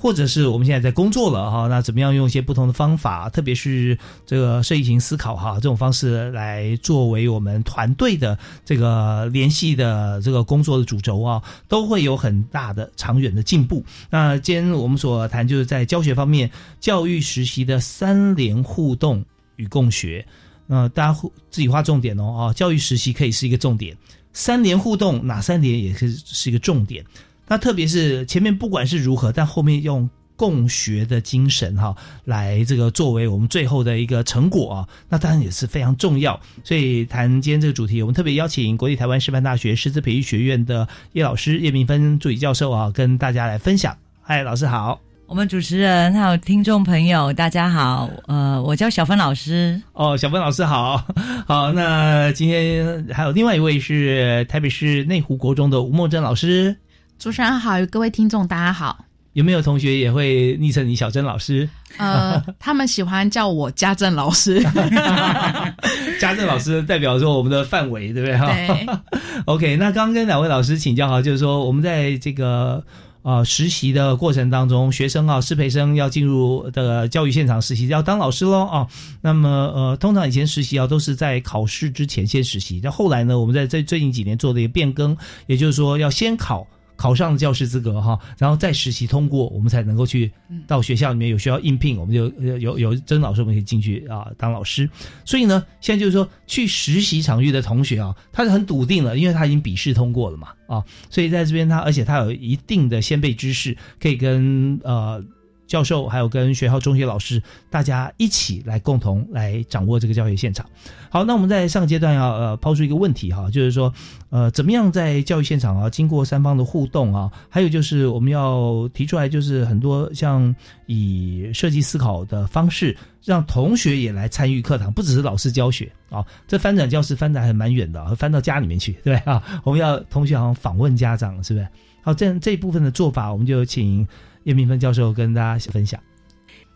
[0.00, 13.84] 或者是我们现在在工作了哈，那怎么样用一些不同的方法，特别是这个设计型思考哈这种方式来作为我们团队的这个联系的这个工作的主轴啊，都会有很大的长远的进步。
[14.08, 19.24] 那今天我们所谈就是在教学方面，教育实习的三联互动
[19.56, 20.24] 与共学。
[20.68, 23.96] 那大家自己画重点哦啊，教育实习可以是一个重点，
[24.32, 27.04] 三联互动哪三联也是是一个重点。
[27.48, 36.38] 那特别是前面不管是如何，但后面用共学的精神哈，来这个作为我们最后的一个成果啊，那当然也是非常重要。
[36.62, 43.96] 所以谈今天这个主题，我们特别邀请国立台湾师范大学师资培育学院的叶老师叶明芬助理教授啊，跟大家来分享。
[44.20, 45.00] 嗨，老师好！
[45.26, 48.08] 我们主持人还有听众朋友，大家好。
[48.26, 49.80] 呃，我叫小芬老师。
[49.92, 51.04] 哦，小芬老师好。
[51.46, 56.76] 好，那今天还有另外一位是台北市内湖国中的吴梦珍老师。
[57.18, 59.04] 主持人好，各位听众大家好。
[59.32, 61.68] 有没有同学也会昵称你小珍老师？
[61.96, 64.62] 呃， 他们喜欢叫我家政老师。
[66.20, 68.38] 家政老师代表说我们的范围，对不对？
[68.38, 69.02] 哈。
[69.46, 72.84] OK，那刚刚跟两位老师请教哈，就是说我们在这个
[73.22, 78.86] 呃实习的过程当中，学生啊，师培生要进入的教育现场实习，要当老师喽啊。
[79.20, 85.16] 那么呃，通常以前实习啊都是在考试之前先实习，那后来呢，我们在这最近几年做的一个变更，
[85.48, 86.64] 也就是说要先考。
[86.98, 90.30] 考上了教师资格哈，然后再实习通过，我们才能够去
[90.66, 92.26] 到学校里面有学校应聘，我们就
[92.58, 94.90] 有有真老师我们可以进去啊当老师。
[95.24, 105.24] 所以呢，现在就是说去实习场域的同学啊，他是很笃定了，因为他已经笔试通过了嘛啊，所以在这边他而且他有一定的先辈知识，可以跟呃。
[105.68, 110.66] 教授还有跟学校中学老师，大家一起来共同来掌握这个教学现场。
[111.10, 113.92] 好，那我们在上阶段要呃抛出一个问题哈，就是说
[114.30, 120.54] 呃怎么样在教育现场啊，经过三方的互动啊，还有就是我们要提出来，就是很多像
[120.86, 126.24] 以设计思考的方式，让同学也来参与课堂，不只是老师教学啊。
[126.46, 131.68] 这翻转教室翻的还蛮远的，翻到家里面去，对啊， 我们要同学好像访问家长，是不是？
[132.02, 134.08] 好，这这一部分的做法，我们就请。
[134.48, 136.00] 叶明芬教授跟大家分享，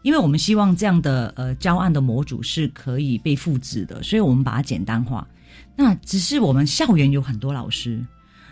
[0.03, 5.27] 因为我们希望这样的呃教案的模组是可以被复制的，所以我们把它简单化。
[5.75, 8.05] 那只是我们校园有很多老师，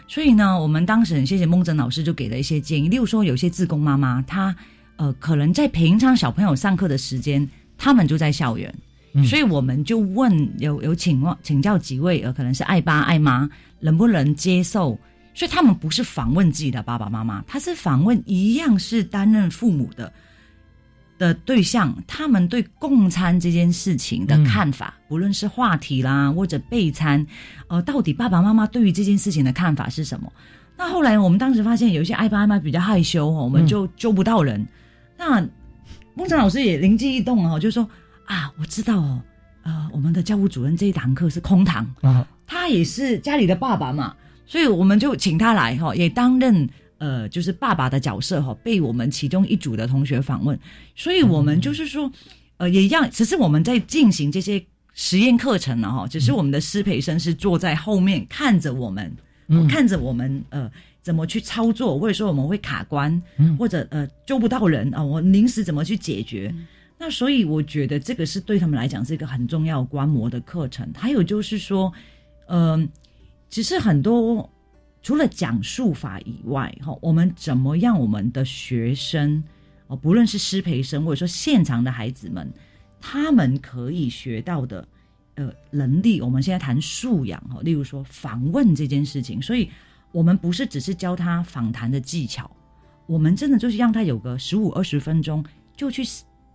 [0.08, 4.56] 所以呢，我们当时很谢谢孟真老师就给了一些建议，例如说有些自工妈妈她
[4.96, 8.74] 呃，可能在平常小朋友上课的时间，他们就在校园，
[9.22, 13.46] 所以我们就问有有请问请教几位呃，可能是爱爸爱妈
[13.80, 14.98] 能不能接受？
[15.34, 20.12] 所以他们不是访问自己的爸爸妈妈，他是访问一样是担任父母的
[21.18, 27.24] 的对象，他们对共餐这件事情的看法，不论是话题啦或者备餐，
[27.68, 30.32] 呃，到底爸爸妈妈对于这件事情的看法是什么？
[30.76, 34.66] 那后来我们当时发现，有一些爱爸爱妈比较害羞哦，我们就揪不到人。
[35.16, 35.46] 那
[36.14, 37.88] 孟辰老师也灵机一动哦，就说
[38.24, 39.22] 啊，我知道哦，
[39.62, 44.16] 呃，我们的教务主任这一堂课是空堂啊，他也是家里的爸爸嘛。
[44.50, 50.58] 所以我们就请他来哈，也担任呃，就是爸爸的角色哈，被我们其中一组的同学访问。
[50.96, 52.10] 所以我们就是说，
[52.56, 54.60] 呃，也一样，只是我们在进行这些
[54.92, 59.16] 实验课程了哈，只是我们的师培生是坐在后面看着我们，
[59.68, 60.68] 看着我们呃
[61.00, 63.22] 怎么去操作，或者说我们会卡关，
[63.56, 66.52] 或者呃救不到人啊，我临时怎么去解决？
[66.98, 70.90] 那所以我觉得这个是对他们来讲是一个很重要观摩的课程。
[70.92, 71.92] 还有就是说，
[72.48, 72.88] 嗯。
[73.50, 74.48] 只是很多，
[75.02, 77.98] 除了讲述法以外，哈，我们怎么样？
[77.98, 79.42] 我们的学生
[79.88, 82.48] 哦，不论是师培生或者说现场的孩子们，
[83.00, 84.86] 他们可以学到的
[85.34, 89.68] 呃能力，我们现在谈素养哈，例如说访问这件事情，所以
[90.12, 92.48] 我们不是只是教他访谈的技巧，
[93.06, 95.44] 我们真的就是让他有个十五二十分钟
[95.76, 96.04] 就去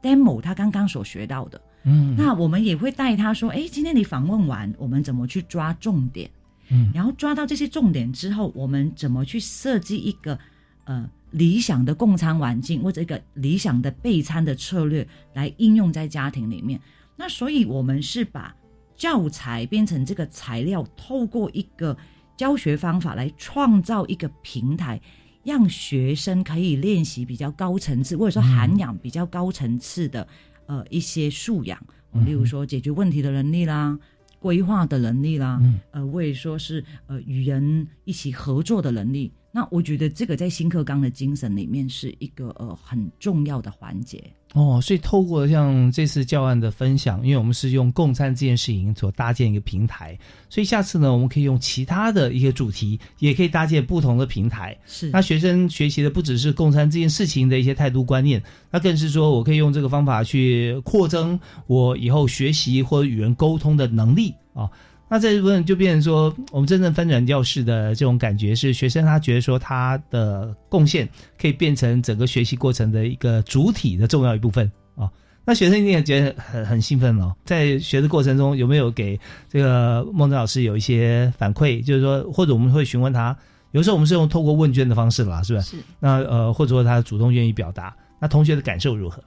[0.01, 6.29] demo 他刚刚所学到的，嗯，那我们也会带他说，哎，今天你访问完，我们怎么去抓重点？
[6.69, 10.38] 嗯，然后抓到这些重点之后，我们怎么去设计一个
[10.86, 16.80] 呃理想的共餐环境，或者一个理想的备餐的策略来应用在家庭里面？
[17.15, 18.56] 那所以，我们是把
[18.95, 21.95] 教材变成这个材料，透过一个
[22.38, 24.99] 教学方法来创造一个平台，
[25.43, 30.28] 让学生可以练习比较高层次，或者说涵养比较高层次的
[30.65, 31.80] 呃一些素养，
[32.25, 33.97] 例如说解决问题的能力啦。
[34.45, 44.23] 规划的能力啦，呃，或者说是呃与人一起合作的能力，那我觉得这个在新课纲的精神里面是一个呃很重要的环节。
[44.55, 50.17] 哦，所以透过像这次教案的分享，因为我们是用共餐这件事情所搭建一个平台，
[50.49, 54.73] 所以下次呢，我们可以用其他的一些主题，也可以搭建不同的平台。
[54.85, 58.41] 是，那学生学习的不只是共餐这件事情的一些态度观念，
[58.71, 61.37] 那更是说我可以用这个方法去扩增
[61.67, 64.71] 我以后学习或者与人沟通的能力啊。
[65.07, 71.07] 那这部分就变成说，我们真正翻转教室的这种感觉是，学生他觉得说他的贡献
[71.39, 75.07] 可以变成整个学习过程的一个主体的重要一部分啊。
[75.45, 77.31] 那学生一定也觉得很很兴奋哦。
[77.45, 81.85] 在学的过程中，有没有给这个孟真老师有一些反馈？
[81.85, 83.37] 就是说，或者我们会询问他，
[83.73, 85.61] 有时候我们是用透过问卷的方式啦，是吧？
[85.61, 85.77] 是。
[85.99, 89.23] 那呃，或者说他主动愿意表达，那同学的感受如何？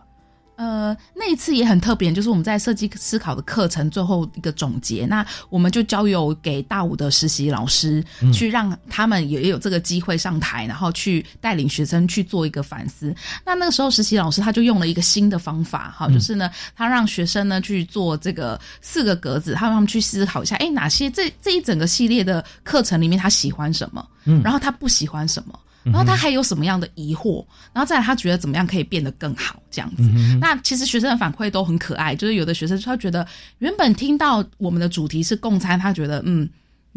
[0.58, 13.14] 呃，那一次也很特别，就是我们在设计思考的课程最后一个总结，那我们就交由给大五的实习老师去让他们也有这个机会上台，然后去带领学生去做一个反思。
[13.46, 25.56] 那那个时候实习老师他就用了一个新的方法，哈，就是呢，他让学生呢去做这个四个格子，他让他们去思考一下，哎，哪些这这一整个系列的课程里面他喜欢什么，嗯，然后他不喜欢什么。
[25.92, 27.44] 然后他还有什么样的疑惑？
[27.72, 29.62] 然后再来他觉得怎么样可以变得更好？
[29.70, 30.03] 这样子。
[30.40, 33.27] 那其实学生的反馈都很可爱，就是有的学生他觉得
[33.59, 36.48] 原本听到我们的主题是共餐，他觉得嗯。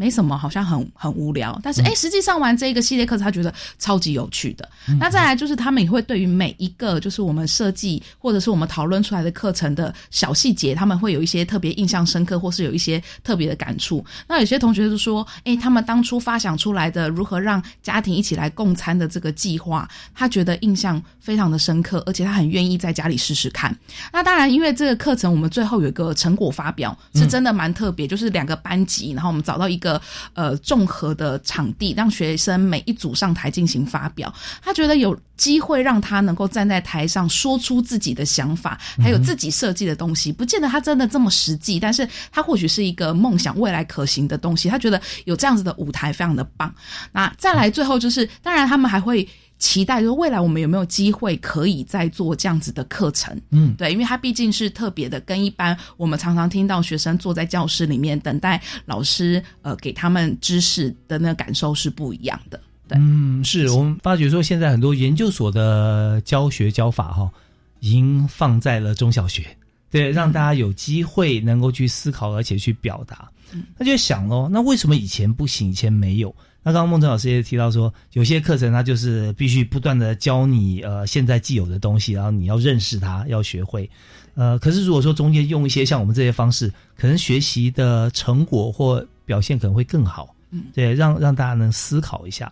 [0.02, 1.56] 没什么，好像很很无聊。
[1.62, 4.68] 但是，哎，实际上完这一个系列课程，他觉得超级有趣的。
[4.98, 14.04] 那再来就是，他们也会对于每一个就是我们设计或者是我们讨论出来的课程的小细节，他们会有一些特别印象深刻，或是有一些特别的感触。
[14.26, 23.72] 那有些同学就说，哎，他们当初发想出来的如何让家庭一起来共餐的这个计划，他觉得印象非常的深刻，而且他很愿意在家里试试看。
[24.12, 29.91] 那当然，因为这个课程我们最后有一个成果发表，是真的蛮特别，就是两个班级，然后我们找到一个。
[30.34, 34.32] 呃，综合的场地让学生每一组上台进行发表，
[34.62, 46.72] 他觉得有机会让他能够站在台上说出自己的想法，还有自己设计的东西，不见得他真的这么实际，但是他或许是一个梦想未来可行的东西，他觉得有这样子的舞台非常的棒。
[47.12, 49.28] 那再来最后就是，当然他们还会。
[49.62, 53.40] 期待说未来我们有没有机会可以再做这样子的课程？
[53.50, 62.60] 嗯，对，因为它毕竟是特别的，跟一般我们常常听到学生坐在教室里面等待老师呃给他们知识的那个感受是不一样的。
[62.88, 67.30] 对，嗯，是我们发觉说现在很多研究所的教学教法哈，
[67.78, 69.46] 已经放在了中小学，
[69.92, 73.30] 对，让大家有机会能够去思考而且去表达。
[73.78, 76.34] 那就想哦，那为什么以前不行，以前没有？
[76.62, 83.88] 那刚刚孟真老师也提到说，有些课程它就是必须不断的教你呃现在既有的东西，然后你要认识它，要学会。
[84.34, 90.34] 呃，可是如果说中间用一些像我们这些方式，可能学习的成果或表现可能会更好。
[90.50, 92.50] 嗯，对，让让大家能思考一下。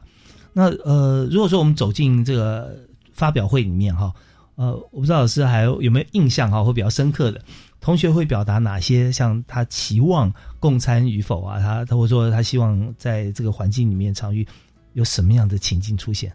[0.53, 2.77] 那呃，如果说我们走进这个
[3.13, 4.13] 发表会里面哈，
[4.57, 7.41] 呃，我不知道老师还有有没有印象哈，会比较深刻的。
[7.81, 11.59] 同学会表达哪些像他期望共餐与否啊？
[11.59, 14.47] 他他或者说他希望在这个环境里面常遇
[14.93, 16.33] 有什么样的情境出现？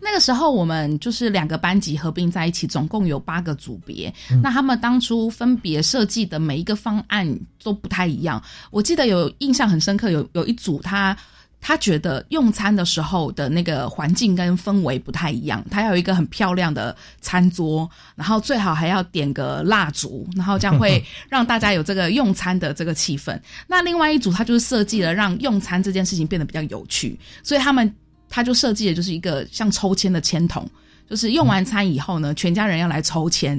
[0.00, 4.12] 那个时候我们就是两个班级合并在一起，总共有八个组别。
[4.42, 8.42] 那他们当初分别设计的每一个方案都不太一样。
[8.70, 11.16] 我记得有印象很深刻，有有一组他。
[11.60, 23.38] 他觉得用餐的时候的那个环境跟氛围不太一样，他要有一个很漂亮的餐桌，然后最好还要点个蜡烛，然后这样会 让大家有这个用餐的这个气氛。
[23.66, 27.92] 那另外一组他就是设计了让用餐这件事情变得比较有趣，所以他们
[28.28, 30.68] 他就设计的就是一个像抽签的签筒。
[31.08, 33.56] 就是用完餐以后呢，全家人要来抽签，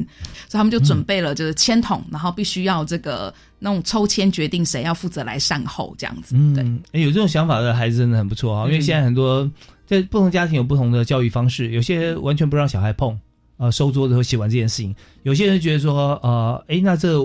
[0.48, 6.36] 所以他们就准备了就是签筒，然后必须要这个那种抽签决定谁要负责来善后这样子。
[6.38, 9.50] 嗯，哎，有这种想法的孩子真的很不错啊，因为现在很多
[9.88, 13.20] 在不同家庭有不同的教育方式，有些完全不让小孩碰
[13.58, 17.20] 呃收桌子和洗碗这件事情，有些人觉得说呃，哎，那这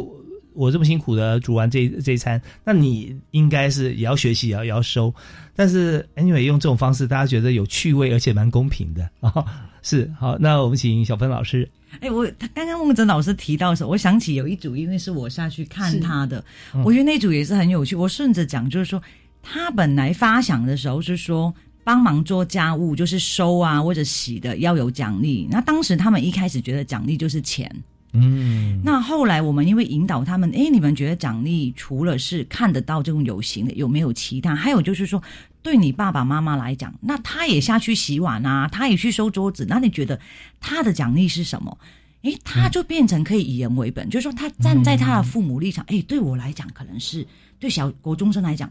[0.54, 5.12] 我这么辛苦的煮完这这一餐，那你应该是也要学习也要也要收，
[5.54, 9.44] 但是 anyway 用这种方式，大家觉得有趣味而且蛮公平的啊。
[9.84, 11.68] 是好，那我们请小芬老师。
[12.00, 16.42] 哎，我他刚刚孟真老师提到的时候，我想起有一组，因为是我下去看他的，
[16.82, 17.94] 我觉得那组也是很有趣。
[17.94, 19.00] 我顺着讲，就是说
[19.42, 21.54] 他本来发想的时候是说
[21.84, 25.46] 帮忙做家务，就是收啊或者洗的要有奖励。
[25.50, 27.70] 那当时他们一开始觉得奖励就是钱，
[28.14, 28.80] 嗯。
[28.82, 34.56] 那后来我们因为引导他们，哎，你们觉得奖励除了是看得到这种有形的，有没有其他？
[34.56, 35.22] 还有就是说。
[35.64, 40.20] 对你爸爸妈妈来讲，那他也下去洗碗啊，他也去收桌子，那你觉得
[40.60, 41.76] 他的奖励是什么？
[42.22, 47.26] 诶，他就变成可以以人为本，就是说他站在他的父母立场，诶，对我来讲可能是
[47.58, 48.70] 对小国中生来讲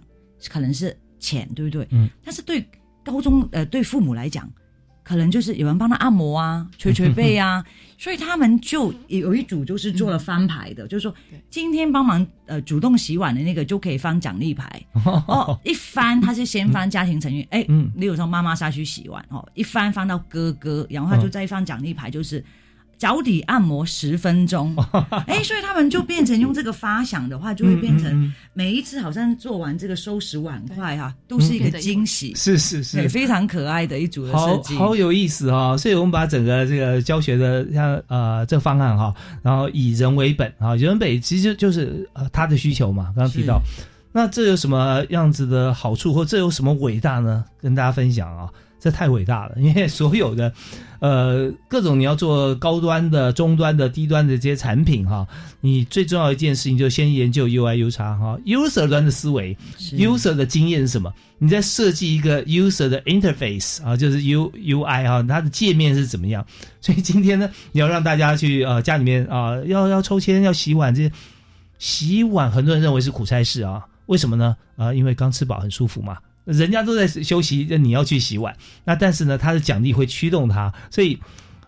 [0.49, 1.87] 可能是钱，对不对？
[1.89, 2.63] 嗯，但是对
[3.03, 4.47] 高中呃对父母来讲。
[5.04, 7.64] 可能就是有人帮他按摩啊， 捶捶背啊，
[7.97, 11.14] 所以他们就有一组就是做了翻牌的，就是说
[11.49, 14.82] 今天帮忙呃主动洗碗的那个就可以翻奖励牌。
[15.06, 22.43] 哦，一翻他是先翻家庭成员，哎，例如说妈妈下去洗碗哦，一翻翻到哥哥，然后他就再翻奖励牌，就是。
[22.97, 24.75] 脚底按摩十分钟，
[25.27, 35.75] 哎，所以他们就变成用这个发响的话，就会变成每一次好像做完这个收拾碗筷哈，都是一个惊喜，是是是，非常可爱的一组的设计，好有意思哈。
[35.77, 43.11] 所以我们把整个这个教学的像呃这个方案哈，然后以人为本啊，人本其实就是呃他的需求嘛。
[43.15, 43.61] 刚刚提到，
[44.13, 47.43] 那这有什么样子的好处，或这有什么伟大呢？
[47.61, 48.49] 跟大家分享啊。
[48.84, 50.51] 这太伟大了， 因为所有的，
[50.99, 55.25] 呃，各种你要做高端的、中端的、低端的这些产品哈，
[55.61, 59.57] 你最重要一件事情就先研究 UI、U 叉哈，user 端的思维
[59.93, 61.13] ，user 的经验是什么？
[61.38, 66.45] 你在设计一个 user 的 interface 啊，就是 U UI 哈，它的界面是怎么样？
[66.81, 71.09] 所以今天呢，你要让大家去呃家里面啊，要要抽签、要洗碗，这些
[71.79, 74.57] 洗碗很多人认为是苦差事啊，为什么呢？
[74.75, 76.17] 啊，因为刚吃饱很舒服嘛。
[76.45, 78.55] 人家都在休息，那你要去洗碗。
[78.83, 81.19] 那但是呢，他的奖励会驱动他，所以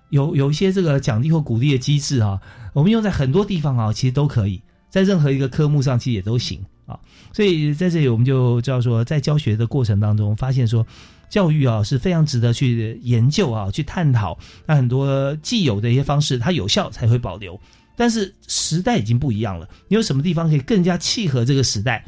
[0.09, 2.39] 有有一些这个奖励或鼓励的机制啊，
[2.73, 6.99] 我们用在很多地方啊，其实都可以在任何一个科目上，其实也都行啊。
[7.33, 10.85] 所以在这里，我们就知道说，在教学的过程当中，发现说，
[11.29, 14.37] 教育啊是非常值得去研究啊，去探讨。
[14.65, 17.59] 那很多既有的一些方式，它有效才会保留。
[17.97, 22.05] 但是时代已经不一样了，你有什么地方可以更加契合这个时代，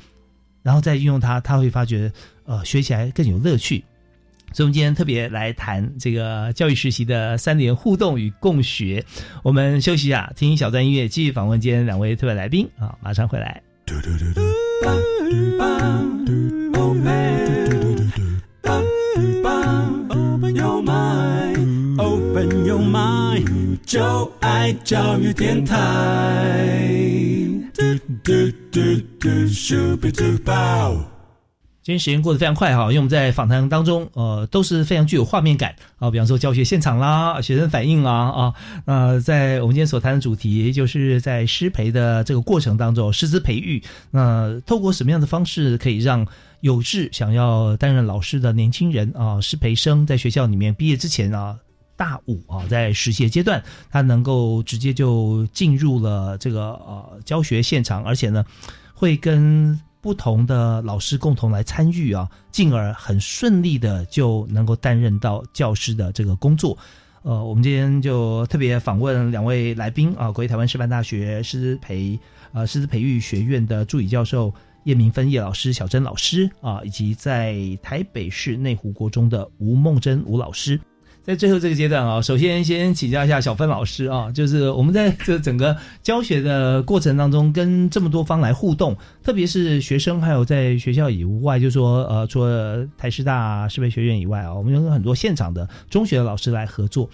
[0.68, 2.12] 然后再运用它，他会发觉。
[2.50, 3.84] 呃，学起来更有乐趣，
[4.54, 9.04] 所以我们今天特别来谈这个教育实习的三联互动与共学。
[9.44, 13.62] 我们休息一下，听一小段音乐，继续访问今天两位特别来宾啊，马上回来。
[23.86, 27.47] 就爱教育电台。
[27.78, 27.86] 今
[31.94, 36.10] 天时间过得非常快哈，因为我们在访谈当中，呃，都是非常具有画面感啊。
[36.10, 38.54] 比方说教学现场啦，学生反应啊啊。
[38.84, 46.26] 那在我们今天所谈的主题，就是在师培的这个过程当中，师资培育，那透过什么样的方式，可以让
[46.62, 51.56] 有志想要担任老师的年轻人啊，师培生在学校里面毕业之前啊，
[51.98, 58.46] 大五啊，在实习阶段，他能够直接就进入了这个呃教学现场，而且呢，
[58.94, 59.78] 会跟。
[60.00, 66.78] 不同的老师共同来参与啊，进而很顺利的就能够担任到教师的这个工作。
[67.24, 72.18] 呃，我们今天就特别访问两位来宾啊，国立台湾师范大学师资培
[72.54, 74.54] 呃师资培育学院的助理教授
[74.86, 80.80] 叶明芬叶老师、小珍老师啊，以及在台北市内湖国中的吴梦珍吴老师。
[81.28, 97.10] 在最后这个阶段啊，首先先请教一下小芬老师啊，就是我们在这整个教学的过程当中，跟这么多方来互动，特别是学生，还有在学校以外，就说呃，除了台师大师培学院以外啊，我们有很多现场的中学的老师来合作。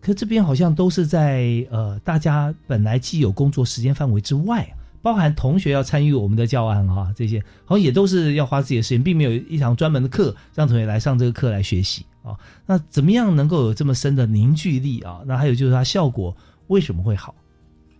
[0.00, 4.68] 可这边好像都是在呃，大家本来既有工作时间范围之外，
[5.00, 12.04] 包含同学要参与我们的教案哈，这些好像也都是要花自己的时间，并没有一堂专门的课让同学来上这个课来学习。
[12.28, 15.20] 啊，那怎么样能够有这么深的凝聚力啊？
[15.26, 17.34] 那还有就是它效果为什么会好？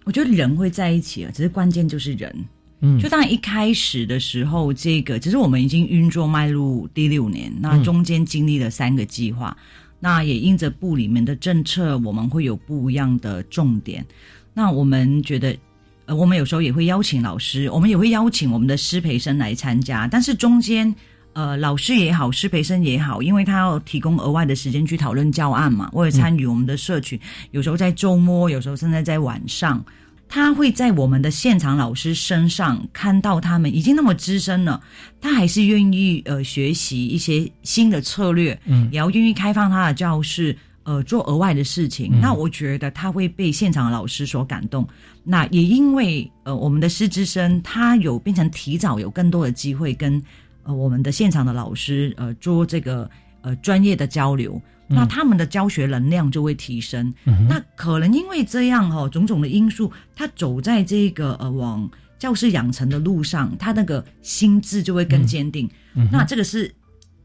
[0.04, 2.44] 我觉得人会在一起啊，只是关键就是人。
[2.80, 9.56] 嗯，就当然一开始的时候，这个其实我们已经运作迈入第六年，那中间经历了三个计划，
[9.98, 14.06] 那也因着部里面的政策，我们会有不一样的重点。
[14.54, 15.56] 那我们觉得，
[16.06, 20.94] 呃，我们有时候也会邀请老师，我们也会邀请我们的师培生来参加，但是中间。
[21.38, 27.16] 呃，老师也好，师培生也好，因为他要提供额外的时间去讨论教案嘛，或者参与我们的社群，
[27.52, 29.80] 有时候在周末，有时候甚至在晚上，
[30.28, 34.82] 他会在我们的现场老师身上看到他们已经那么资深了，
[35.20, 42.18] 他还是愿意呃学习一些新的策略，嗯，也要愿意开放他的教室，呃，做额外的事情。
[42.20, 44.84] 那我觉得他会被现场老师所感动。
[45.22, 50.20] 那也因为呃，我们的师资生他有变成提早有更多的机会跟。
[50.68, 53.10] 呃，我们的现场的老师，呃，做这个
[53.40, 57.10] 呃专业的交流，那他们的教学能量就会提升。
[57.48, 65.66] 那可能因为这样哈，种种的因素，他走在这个呃往教师养成的路上，他那个心智就会更坚定。
[66.12, 66.70] 那这个是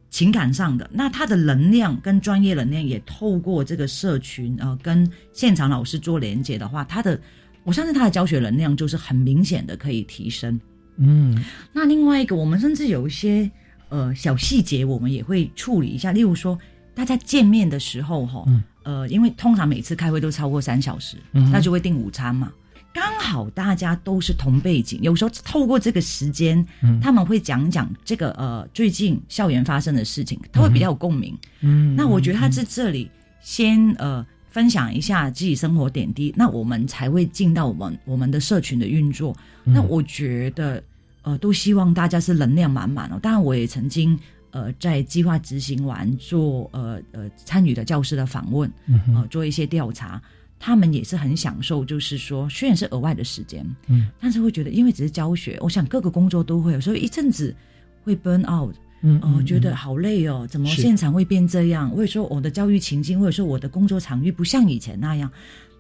[0.09, 7.19] 情感上的，那他的能量跟专业能量也透过这个社群呃跟现场老师做连接的话，他的
[7.65, 10.57] 我相信他的教学能量就是很明显的可以提升。
[10.97, 13.49] 嗯，那另外一个，我们甚至有一些
[13.89, 16.11] 呃小细节，我们也会处理一下。
[16.11, 16.57] 例如说，
[16.93, 18.45] 大家见面的时候，哈，
[18.83, 22.51] 呃，因为通常每次开会都超过三小时，那就会订午餐嘛。
[22.93, 26.63] 刚好大家都是同背景，有时候透过这个时间，
[27.01, 31.35] 他们会讲讲这个呃最近校园发生的事情，他会比较有共鸣。
[31.61, 33.09] 嗯，那我觉得他在这里
[33.41, 34.25] 先呃。
[34.53, 39.35] 分享一下自己生活点滴，那我们才会进到我们我们的社群的运作。
[39.63, 40.81] 那我觉得，
[41.23, 43.19] 呃，都希望大家是能量满满哦。
[43.19, 44.15] 当然，我也曾经
[44.51, 48.71] 呃在计划执行完做呃呃参与的教师的访问，
[49.15, 50.21] 呃做一些调查，
[50.59, 57.55] 他们也是很享受，就是说虽然是额外的时间，嗯，但是会觉得因为只是教学，我想各个工作都会有，所以一阵子
[58.03, 58.75] 会 burn out。
[59.03, 61.89] 嗯，哦，觉得好累哦，怎么现场会变这样？
[61.91, 65.29] 或者说我的教育情境，或者说我的工作场域不像以前那样。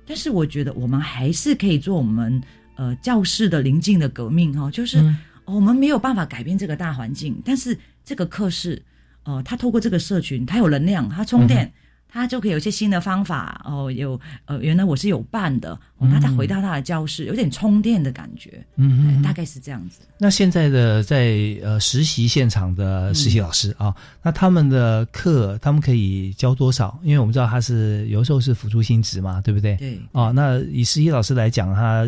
[0.05, 2.41] 但是我觉得我们还是可以做我们
[2.75, 5.03] 呃教室的临近的革命哈，就是
[5.45, 8.81] 我们没有办法改变这个大环境，但是这个课室，
[9.23, 11.71] 呃，他透过这个社群，他有能量，他充电。
[12.13, 20.01] 他就可以有一些新的方法哦，有呃，原来我是有伴的，那他回到他的教室，有点充电的感觉，嗯，大概是这样子。
[20.19, 26.99] 那现在的在呃实习现场的实习老师啊，那他们的课他们可以教多少？
[27.01, 29.75] 因为我们知道他是有时候是辅助性质嘛，对不对？
[29.77, 29.99] 对。
[30.11, 32.07] 哦，那以实习老师来讲，他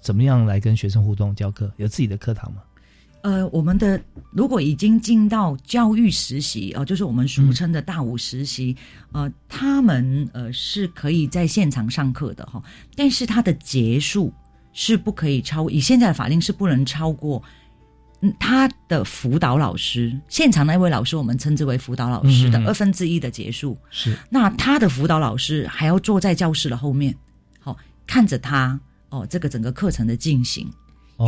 [0.00, 1.70] 怎么样来跟学生互动教课？
[1.76, 2.62] 有自己的课堂吗？
[3.22, 4.00] 呃，我们的
[4.30, 8.76] 如果已经进到教育实习哦，就是我们俗称的大五实习，
[9.12, 12.62] 呃，他们呃是可以在现场上课的哈，
[12.94, 14.32] 但是它的结束
[14.72, 17.42] 是不可以超，以现在的法令是不能超过，
[18.20, 27.14] 嗯，他的辅导老师现场那位老师，我们称之为辅导老师的二分之一的结束是，那他的辅导老师还要坐在教室的后面，
[27.58, 30.70] 好看着他哦，这个整个课程的进行。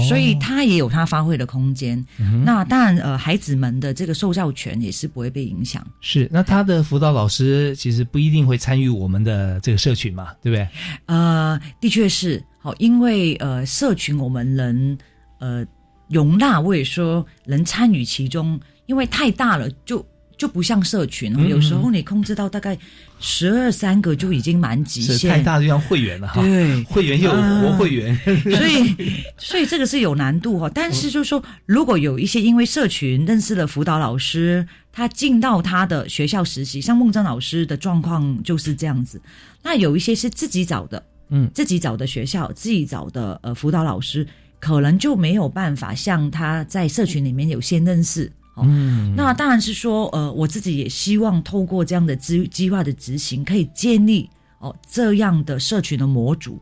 [0.09, 2.05] 所以他也有他发挥的空间。
[2.45, 5.84] 那当然，呃，孩子们的这个受教权也是不会被影响。
[6.01, 10.68] 是，那他的辅导老师其实不一定会参与我们的这个社群嘛，对不对？
[11.07, 12.43] 呃，的确是。
[12.59, 14.99] 好，因为呃，社群我们能
[15.38, 15.66] 呃
[16.09, 20.05] 容纳，我也说能参与其中，因为太大了就。
[20.41, 22.74] 就不像社群哦，有时候你控制到大概
[23.18, 26.41] 十二三个就已经蛮极限，太大就像会员了哈。
[26.41, 28.18] 对，会员又活会员，
[28.57, 28.97] 所以
[29.36, 30.70] 所以这个是有难度哈。
[30.74, 39.20] 但是就是说，如果有一些因为社群认识了辅导老师，他进到他的学校实习，像孟真老师的状况就是这样子。
[39.62, 44.26] 那有一些是自己找的，嗯，自己找的学校，自己找的呃辅导老师。
[44.59, 48.30] 可能就没有办法像他在社群里面有先认识。
[48.64, 56.61] 嗯，那当然是说，呃，我自己也希望透过这样的计计划的执行，可以建立哦这样的社群的模组，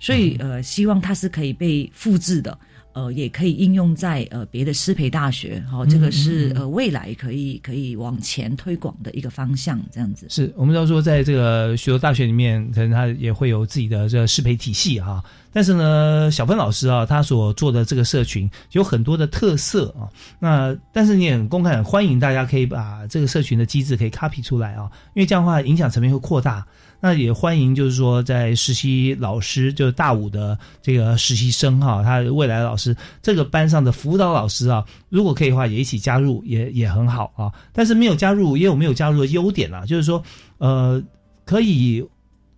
[0.00, 2.58] 所以呃，希望它是可以被复制的。
[2.94, 10.26] 呃，也可以应用在呃别的师培大学，好，这个是呃未来可以可以往前推广的一个方向，这样子。
[10.28, 15.22] 是我们要说，在这个许多大学里面，可能他也会有自己的这个师培体系哈。
[15.58, 20.06] 但是呢，小芬老师啊，他所做的这个社群有很多的特色啊。
[20.38, 26.64] 那但是你也很公开，欢迎大家可以把这个社群的机制可以 copy 出来啊，因为这样的话影响层面会扩大。
[27.00, 37.50] 那也欢迎，就是说，在实习老师，就是大五的这个实习生哈，他未来的老师，这个班上的辅导老师啊，如果可以的话，也一起加入，也也很好啊。
[37.72, 40.22] 但是没有加入，也有没有加入的优点啊，就是说，
[40.58, 41.02] 呃，
[41.44, 42.06] 可以，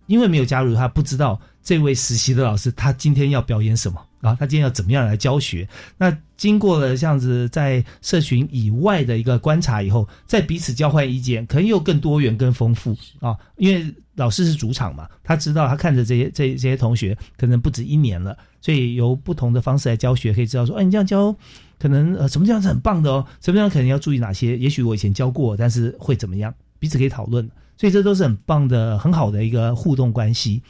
[0.05, 3.99] 因为没有加入，他不知道这位实习的老师他今天要表演什么。
[4.21, 5.67] 啊，他今天要怎么样来教学？
[5.97, 13.35] 那经过了这样子在社群以外的一个观察以后，在彼此交换意见，可能又更多元、更丰富啊。
[13.57, 21.35] 因为老师是主场嘛，他知道他看着这些这这些同学可能不止一年了，所以由不同的方式来教学，可以知道说，哎，你这样教
[21.79, 24.55] 可能呃什么这样是很棒的哦，什么样可能要注意哪些？
[24.55, 26.53] 也许我以前教过，但是会怎么样？
[26.77, 30.61] 彼此可以讨论，所以这都是很棒的、很好的一个互动关系。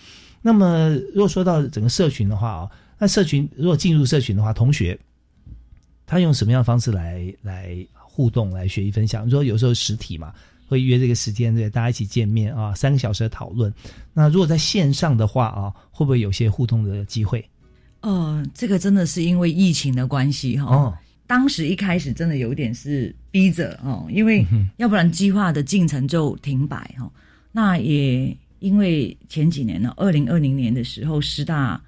[0.41, 2.71] 那么如果说到整个社群的话啊。
[3.03, 4.95] 那社群如果进入社群的话，同学
[6.05, 9.25] 他用什么样的方式来来互动、来学习分享？
[9.25, 10.31] 你说有时候实体嘛，
[10.67, 13.73] 会约这个时间对大家一起见面啊，三个小时的讨论。
[14.13, 17.43] 那如果在线上的话啊，会不会有些互动的机会？
[18.01, 20.71] 呃，这个真的是因为疫情的关系哈。
[20.71, 24.45] 哦，当时一开始真的有点是逼着哦，因为
[24.77, 27.11] 要不然计划的进程就停摆哈。
[27.51, 31.79] 那也因为前几年呢，二零二零年的时候，师大。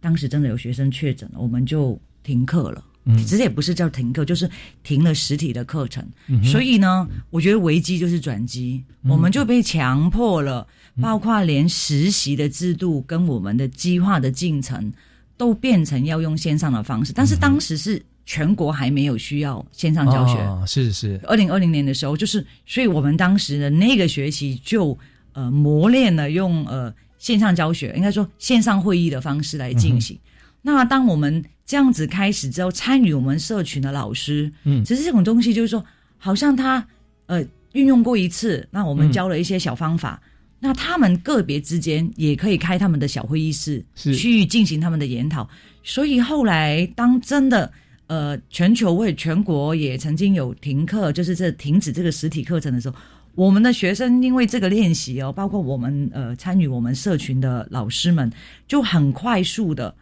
[0.00, 2.84] 当时真的有学生确诊了，我们就停课了。
[3.06, 4.46] 嗯，其实也不是叫停课，就是
[4.82, 6.06] 停了实体的课程。
[6.42, 10.66] 所以呢，我觉得危机就是转机，我们就被强迫了，
[11.00, 14.92] 包括连实习的制度跟我们的计划的进程
[15.38, 17.10] 都变成要用线上的方式。
[17.10, 21.18] 但是当时是全国还没有需要线上教学，是是。
[21.24, 24.98] 二零二零年的时候，就是所以我们当时的那个学期就
[25.34, 26.92] 呃磨练了用呃。
[27.16, 30.18] 线上教学应该说线上会议的方式来进行。
[30.60, 35.82] 那当我们这样子开始之后，参与我们社群的老师，嗯，其实这种东西就是说，
[36.18, 36.86] 好像他
[37.24, 40.20] 呃运用过一次，那我们教了一些小方法，
[40.60, 45.48] 那他们个别之间也可以开他们的小会议室，去进行他们的研讨。
[45.82, 47.72] 所以后来当真的
[48.08, 52.96] 呃全球或全国也曾经有停课，就是这停止这个实体课程的时候。
[53.34, 58.30] 我们的学生因为这个练习哦，包括我们呃参与我们社群的老师们，
[58.68, 59.94] 就很快速的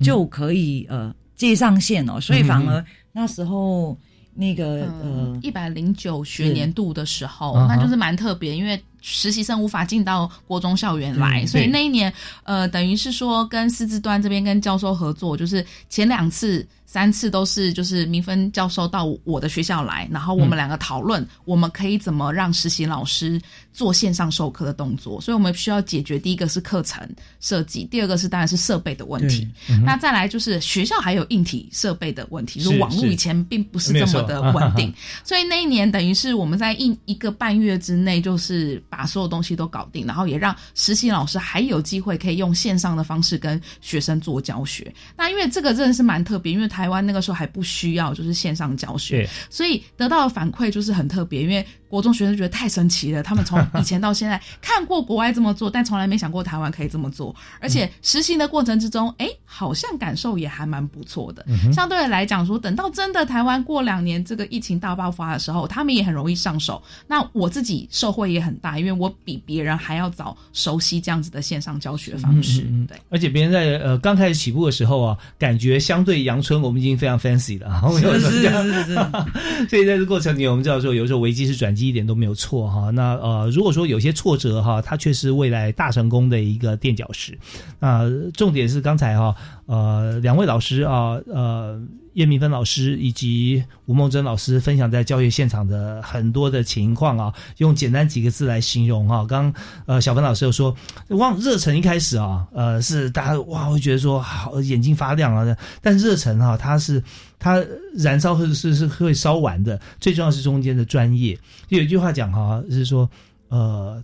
[0.00, 3.96] 就可以呃接上线哦，所以反而那时候
[4.34, 12.12] 那个呃一百零九学年度的时候，那就是蛮特别，因为实习生无法进到国中校园来，所以那一年
[12.44, 16.66] 呃等于是说跟师资端这边跟教授合作，就是前两次。
[16.88, 23.38] 三次都是就是明芬教授到我的学校来，然后我们两个讨论，我们可以怎么让实习老师
[23.74, 25.20] 做线上授课的动作。
[25.20, 27.06] 所以我们需要解决第一个是课程
[27.40, 29.46] 设计，第二个是当然是设备的问题。
[29.84, 34.90] 那再来就是学校还有硬体设备的问题，是网络以前并不是这么的稳定。
[35.22, 44.90] 所以那一年等于是我们在一一个半月之内，就是把所有东西都搞定，然后也让实习老师还有机会可以用线上的方式跟学生做教学。
[45.18, 51.66] 那因为这个真的是蛮特别，因为台湾那个时候还不需要，就是线上教学，所以得到的反馈就是很特别，因为。
[51.88, 57.34] 国中学生觉得太神奇了，他们从以前到现在看过国外这么做，但从来没想过台湾可以这么做。
[57.60, 61.44] 而且实行的过程之中，哎，好像感受也还蛮不错的。
[61.72, 66.82] 相对来讲，说等到真的台湾过两年这个疫情大爆发的时候，他们也很容易上手。
[67.06, 72.66] 那我自己受惠也很大，因为我比别人还要早熟悉这样子的线上教学方式。
[72.68, 77.80] 嗯对，而且别人在呃刚开始起步的时候啊，感觉相对阳春，我们已经非常 fancy 了。
[77.98, 78.94] 是是是是。
[79.70, 81.74] 所以在这过程里，我们知道说，有时候危机是转。
[81.86, 87.38] 一点都没有错哈，那呃，如果说有些挫折哈，它却是未来大成功的一个垫脚石。
[87.78, 91.80] 那重点是刚才哈，呃，两位老师啊，呃。
[92.18, 99.24] 叶明芬老师以及吴梦珍老师分享在教学现场的很多的情况啊，用简单几个字来形容啊。
[99.24, 99.54] 刚
[99.86, 100.76] 呃小芬老师又说，
[101.10, 107.00] 往热忱一开始啊，呃是大家哇会觉得说好眼睛发亮啊，但热忱哈它是
[107.38, 107.64] 它
[107.94, 111.38] 燃烧是是是会烧完的，最重要是中间的专业。
[111.68, 113.08] 有一句话讲哈，是说
[113.46, 114.02] 呃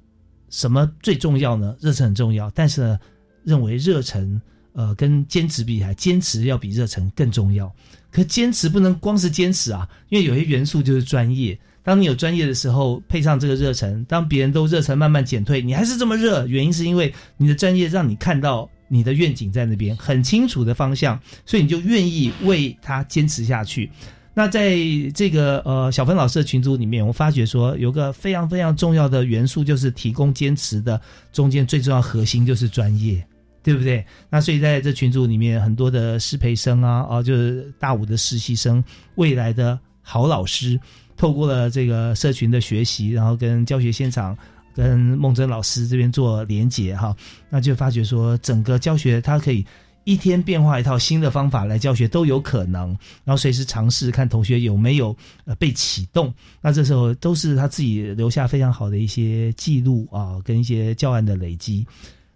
[0.51, 1.75] 什么最重要呢？
[1.81, 2.97] 热忱很重要，但是呢
[3.43, 4.41] 认为热忱。
[4.75, 7.75] 呃跟坚持比起来，坚持要比热忱更重要。
[8.13, 11.59] 可坚持不能光是坚持啊，因为有些元素就是专业。
[11.83, 23.91] 当你有专业的时候，配上这个热忱，当别人都热忱慢慢减退，你还是这么热，原因是因为你的专业让你看到你的愿景在那边很清楚的方向，所以你就愿意为他坚持下去。
[24.33, 24.77] 那在
[25.15, 31.01] 这个呃小芬老师的群组里面，我发觉说有个非常非常重要的元素，就是提供坚持的
[31.33, 33.25] 中间最重要核心就是专业，
[33.65, 34.07] 对不对？
[34.31, 38.85] 那所以在这群组里面，很多的师培生啊，哦，就是大五的实习生，
[39.17, 40.79] 未来的好老师。
[41.17, 44.37] 透过了这个社群的学习，然后跟教学现场、
[44.75, 47.15] 跟孟真老师这边做连结哈，
[47.49, 49.65] 那就发觉说，整个教学它可以
[50.03, 52.89] 一天变化一套新的方法来教学都有可能，
[53.23, 61.87] 然后随时尝试看同学有没有呃被启动，那这时候都是他自己留下非常好的一些记录啊，跟一些教案的累积。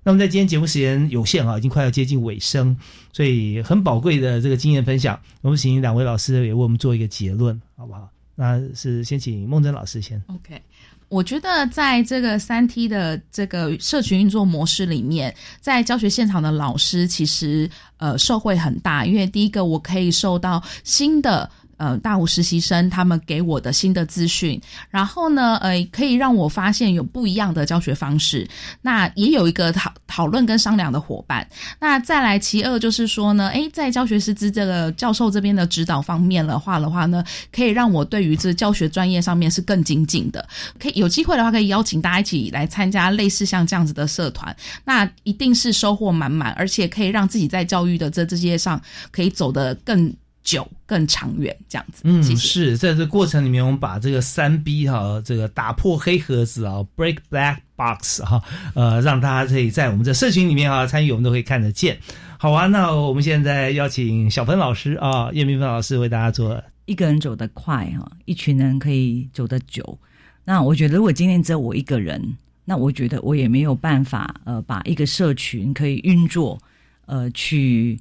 [0.09, 2.75] 那么在今天节目时间有限啊，已经快要接近尾声，
[3.13, 8.09] 所以很宝贵的这个经验分享，我们请两位老师也为我们做一个结论，好不好？
[8.35, 10.19] 那是先请孟真老师先。
[10.29, 10.63] OK，
[11.11, 21.51] 我觉得在这个三 T 的这个社群运作模式里面，在教学现场的老师其实呃受惠很大，因为第一个我可以受到新的。
[21.79, 24.61] 呃，大五实习生他们给我的新的资讯，
[24.91, 28.47] 然后呢，呃，可以让我发现有不一样的教学方式。
[28.83, 31.49] 那也有一个讨讨论跟商量的伙伴。
[31.79, 40.47] 那再来，其二就是说呢，诶，在教学师资这个教授这边的指导方面的话的话呢，可以让我对于这教学专业上面是更精进的。
[40.81, 44.55] 可以有机会的话，可以邀请大家一起来参加类似像这样子的社团，
[44.85, 48.81] 那一定是收获满满，而且可以让自己在教育的这这些上
[49.13, 50.13] 可以走得更。
[50.49, 58.43] 久更长远这样子，嗯，是在这过程里面，我们把这个三 B 哈，这个打破黑盒子啊，break black box 哈，
[58.75, 61.99] 呃，让大家可以在我们的社群里面啊参与，我们都可以看得见。
[62.39, 66.59] 好啊，那我们现在邀请小芬老师啊，叶明芬老师为大家做。
[66.87, 69.99] 一个人走得快哈，一群人可以走得久。
[70.47, 72.19] 那我觉得，如果今天只有我一个人，
[72.65, 76.59] 那我觉得我也没有办法呃，把一个社群可以运作
[77.05, 78.01] 呃，去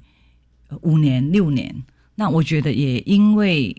[0.80, 1.74] 五年六年。
[2.20, 3.72] 那我觉得也因为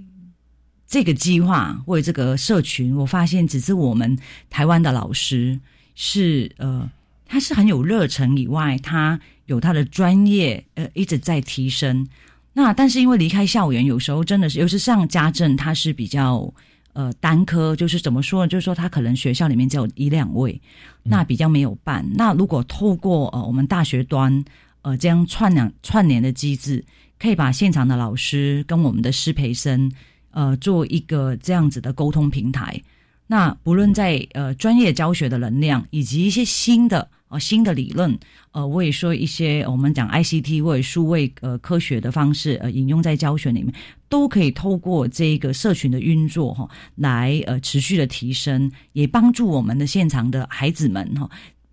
[0.88, 4.18] 这个计划或者这个社群，我发现只是我们
[4.50, 5.60] 台湾的老师
[5.94, 6.90] 是呃，
[7.26, 12.08] 他是很有热忱以外，他有他的专业呃一直在提升。
[12.54, 16.50] 那但是因为离开校园，有时候真的是，尤其是像家政，他是比较
[16.94, 18.48] 呃单科，就是怎么说呢？
[18.48, 20.62] 就是说他可能学校里面只有一两位，
[21.04, 22.10] 那比较没有办。
[22.16, 24.46] 那如果透过呃我们大学端
[24.82, 26.86] 呃这样串两串联的机制。
[27.20, 29.92] 可以把现场的老师跟我们的师培生，
[30.32, 32.82] 呃，做一个这样子的沟通平台。
[33.28, 38.18] 那不论在呃专业教学的能量，以及一些新的呃新的理论，
[38.52, 43.72] 呃，我也说一些我们讲 ICT 或者数位呃科学的方式，呃，引用在教学里面，
[44.08, 51.30] 都可以透过这个社群的运作哈，来呃持续的提升，也帮助我们的现场的孩子们哈。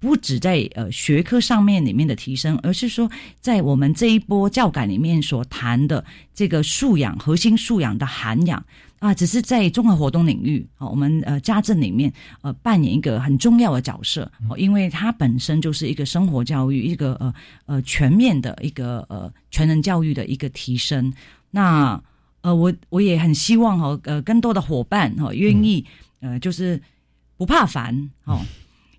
[0.07, 8.65] 不止在呃学科上面里面的提升，而是说在我们这一波教改里面所谈的这个素养、核心素养的涵养
[9.01, 17.35] 啊，只是在综合活动领域啊，我们呃家政里面呃扮演一个很重要的角色，因为它本身就是一个生活教育，一个呃
[17.65, 21.13] 呃全面的一个呃全人教育的一个提升。
[21.51, 22.01] 那
[22.43, 25.85] 呃我我也很希望哈呃更多的伙伴哈愿意
[26.21, 26.81] 呃就是
[27.37, 28.41] 不怕烦哦。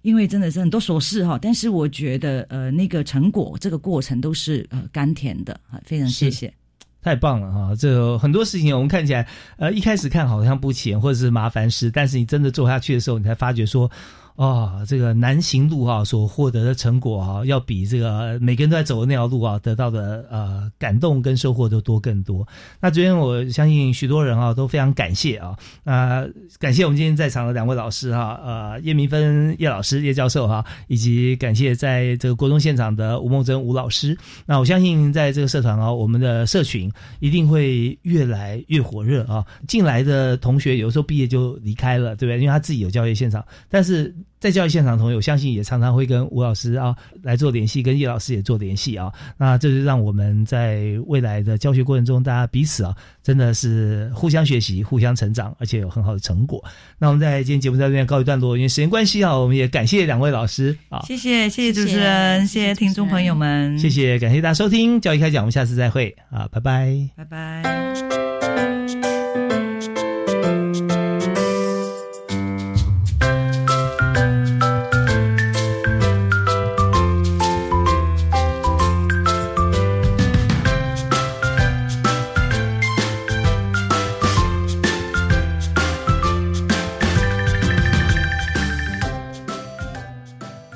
[0.02, 6.54] 因为真的是很多琐事哈，但是我觉得呃，那个成果这个过程都是呃甘甜的啊，非常谢谢，
[7.02, 7.76] 太棒了哈！
[7.76, 9.28] 这很多事情我们看起来
[9.58, 13.90] 呃一开始看好像不浅或者是麻烦事，但是你真的做下去的时候，你才发觉说。
[14.38, 22.48] 啊，这个南行路啊，所获得的成果啊，要比这个每个人都在走的那条路啊，得到的呃感动跟收获都多更多。
[22.80, 26.30] 那昨天我相信许多人啊都非常感谢啊，那
[26.60, 34.16] 感谢我们今天在场的两位老师哈，呃叶明芬叶老师叶教授哈，以及感谢在这个国中现场的吴梦珍吴老师。
[34.46, 39.44] 那我相信在这个社团啊，我们的社群一定会越来越火热啊。
[39.68, 42.40] 进来的同学有时候毕业就离开了，对不对？
[42.40, 44.16] 因为他自己有教学现场，但是。
[44.40, 49.12] 在教育现场同学，我相信也常常会跟吴老师啊来做联系，跟叶老师也做联系啊。
[49.36, 56.64] 那这是让我们在未来的教学过程中，大家彼此啊真的是互相学习、互相成长，而且有很好的成果。
[57.00, 68.77] 那我们在今天节目在这边告一段落，因为时间关系啊，我们也感谢两位老师啊，谢谢谢谢主持人，谢谢听众朋友们，谢谢感谢大家收听教育开讲，我们下次再会啊，拜拜，拜拜。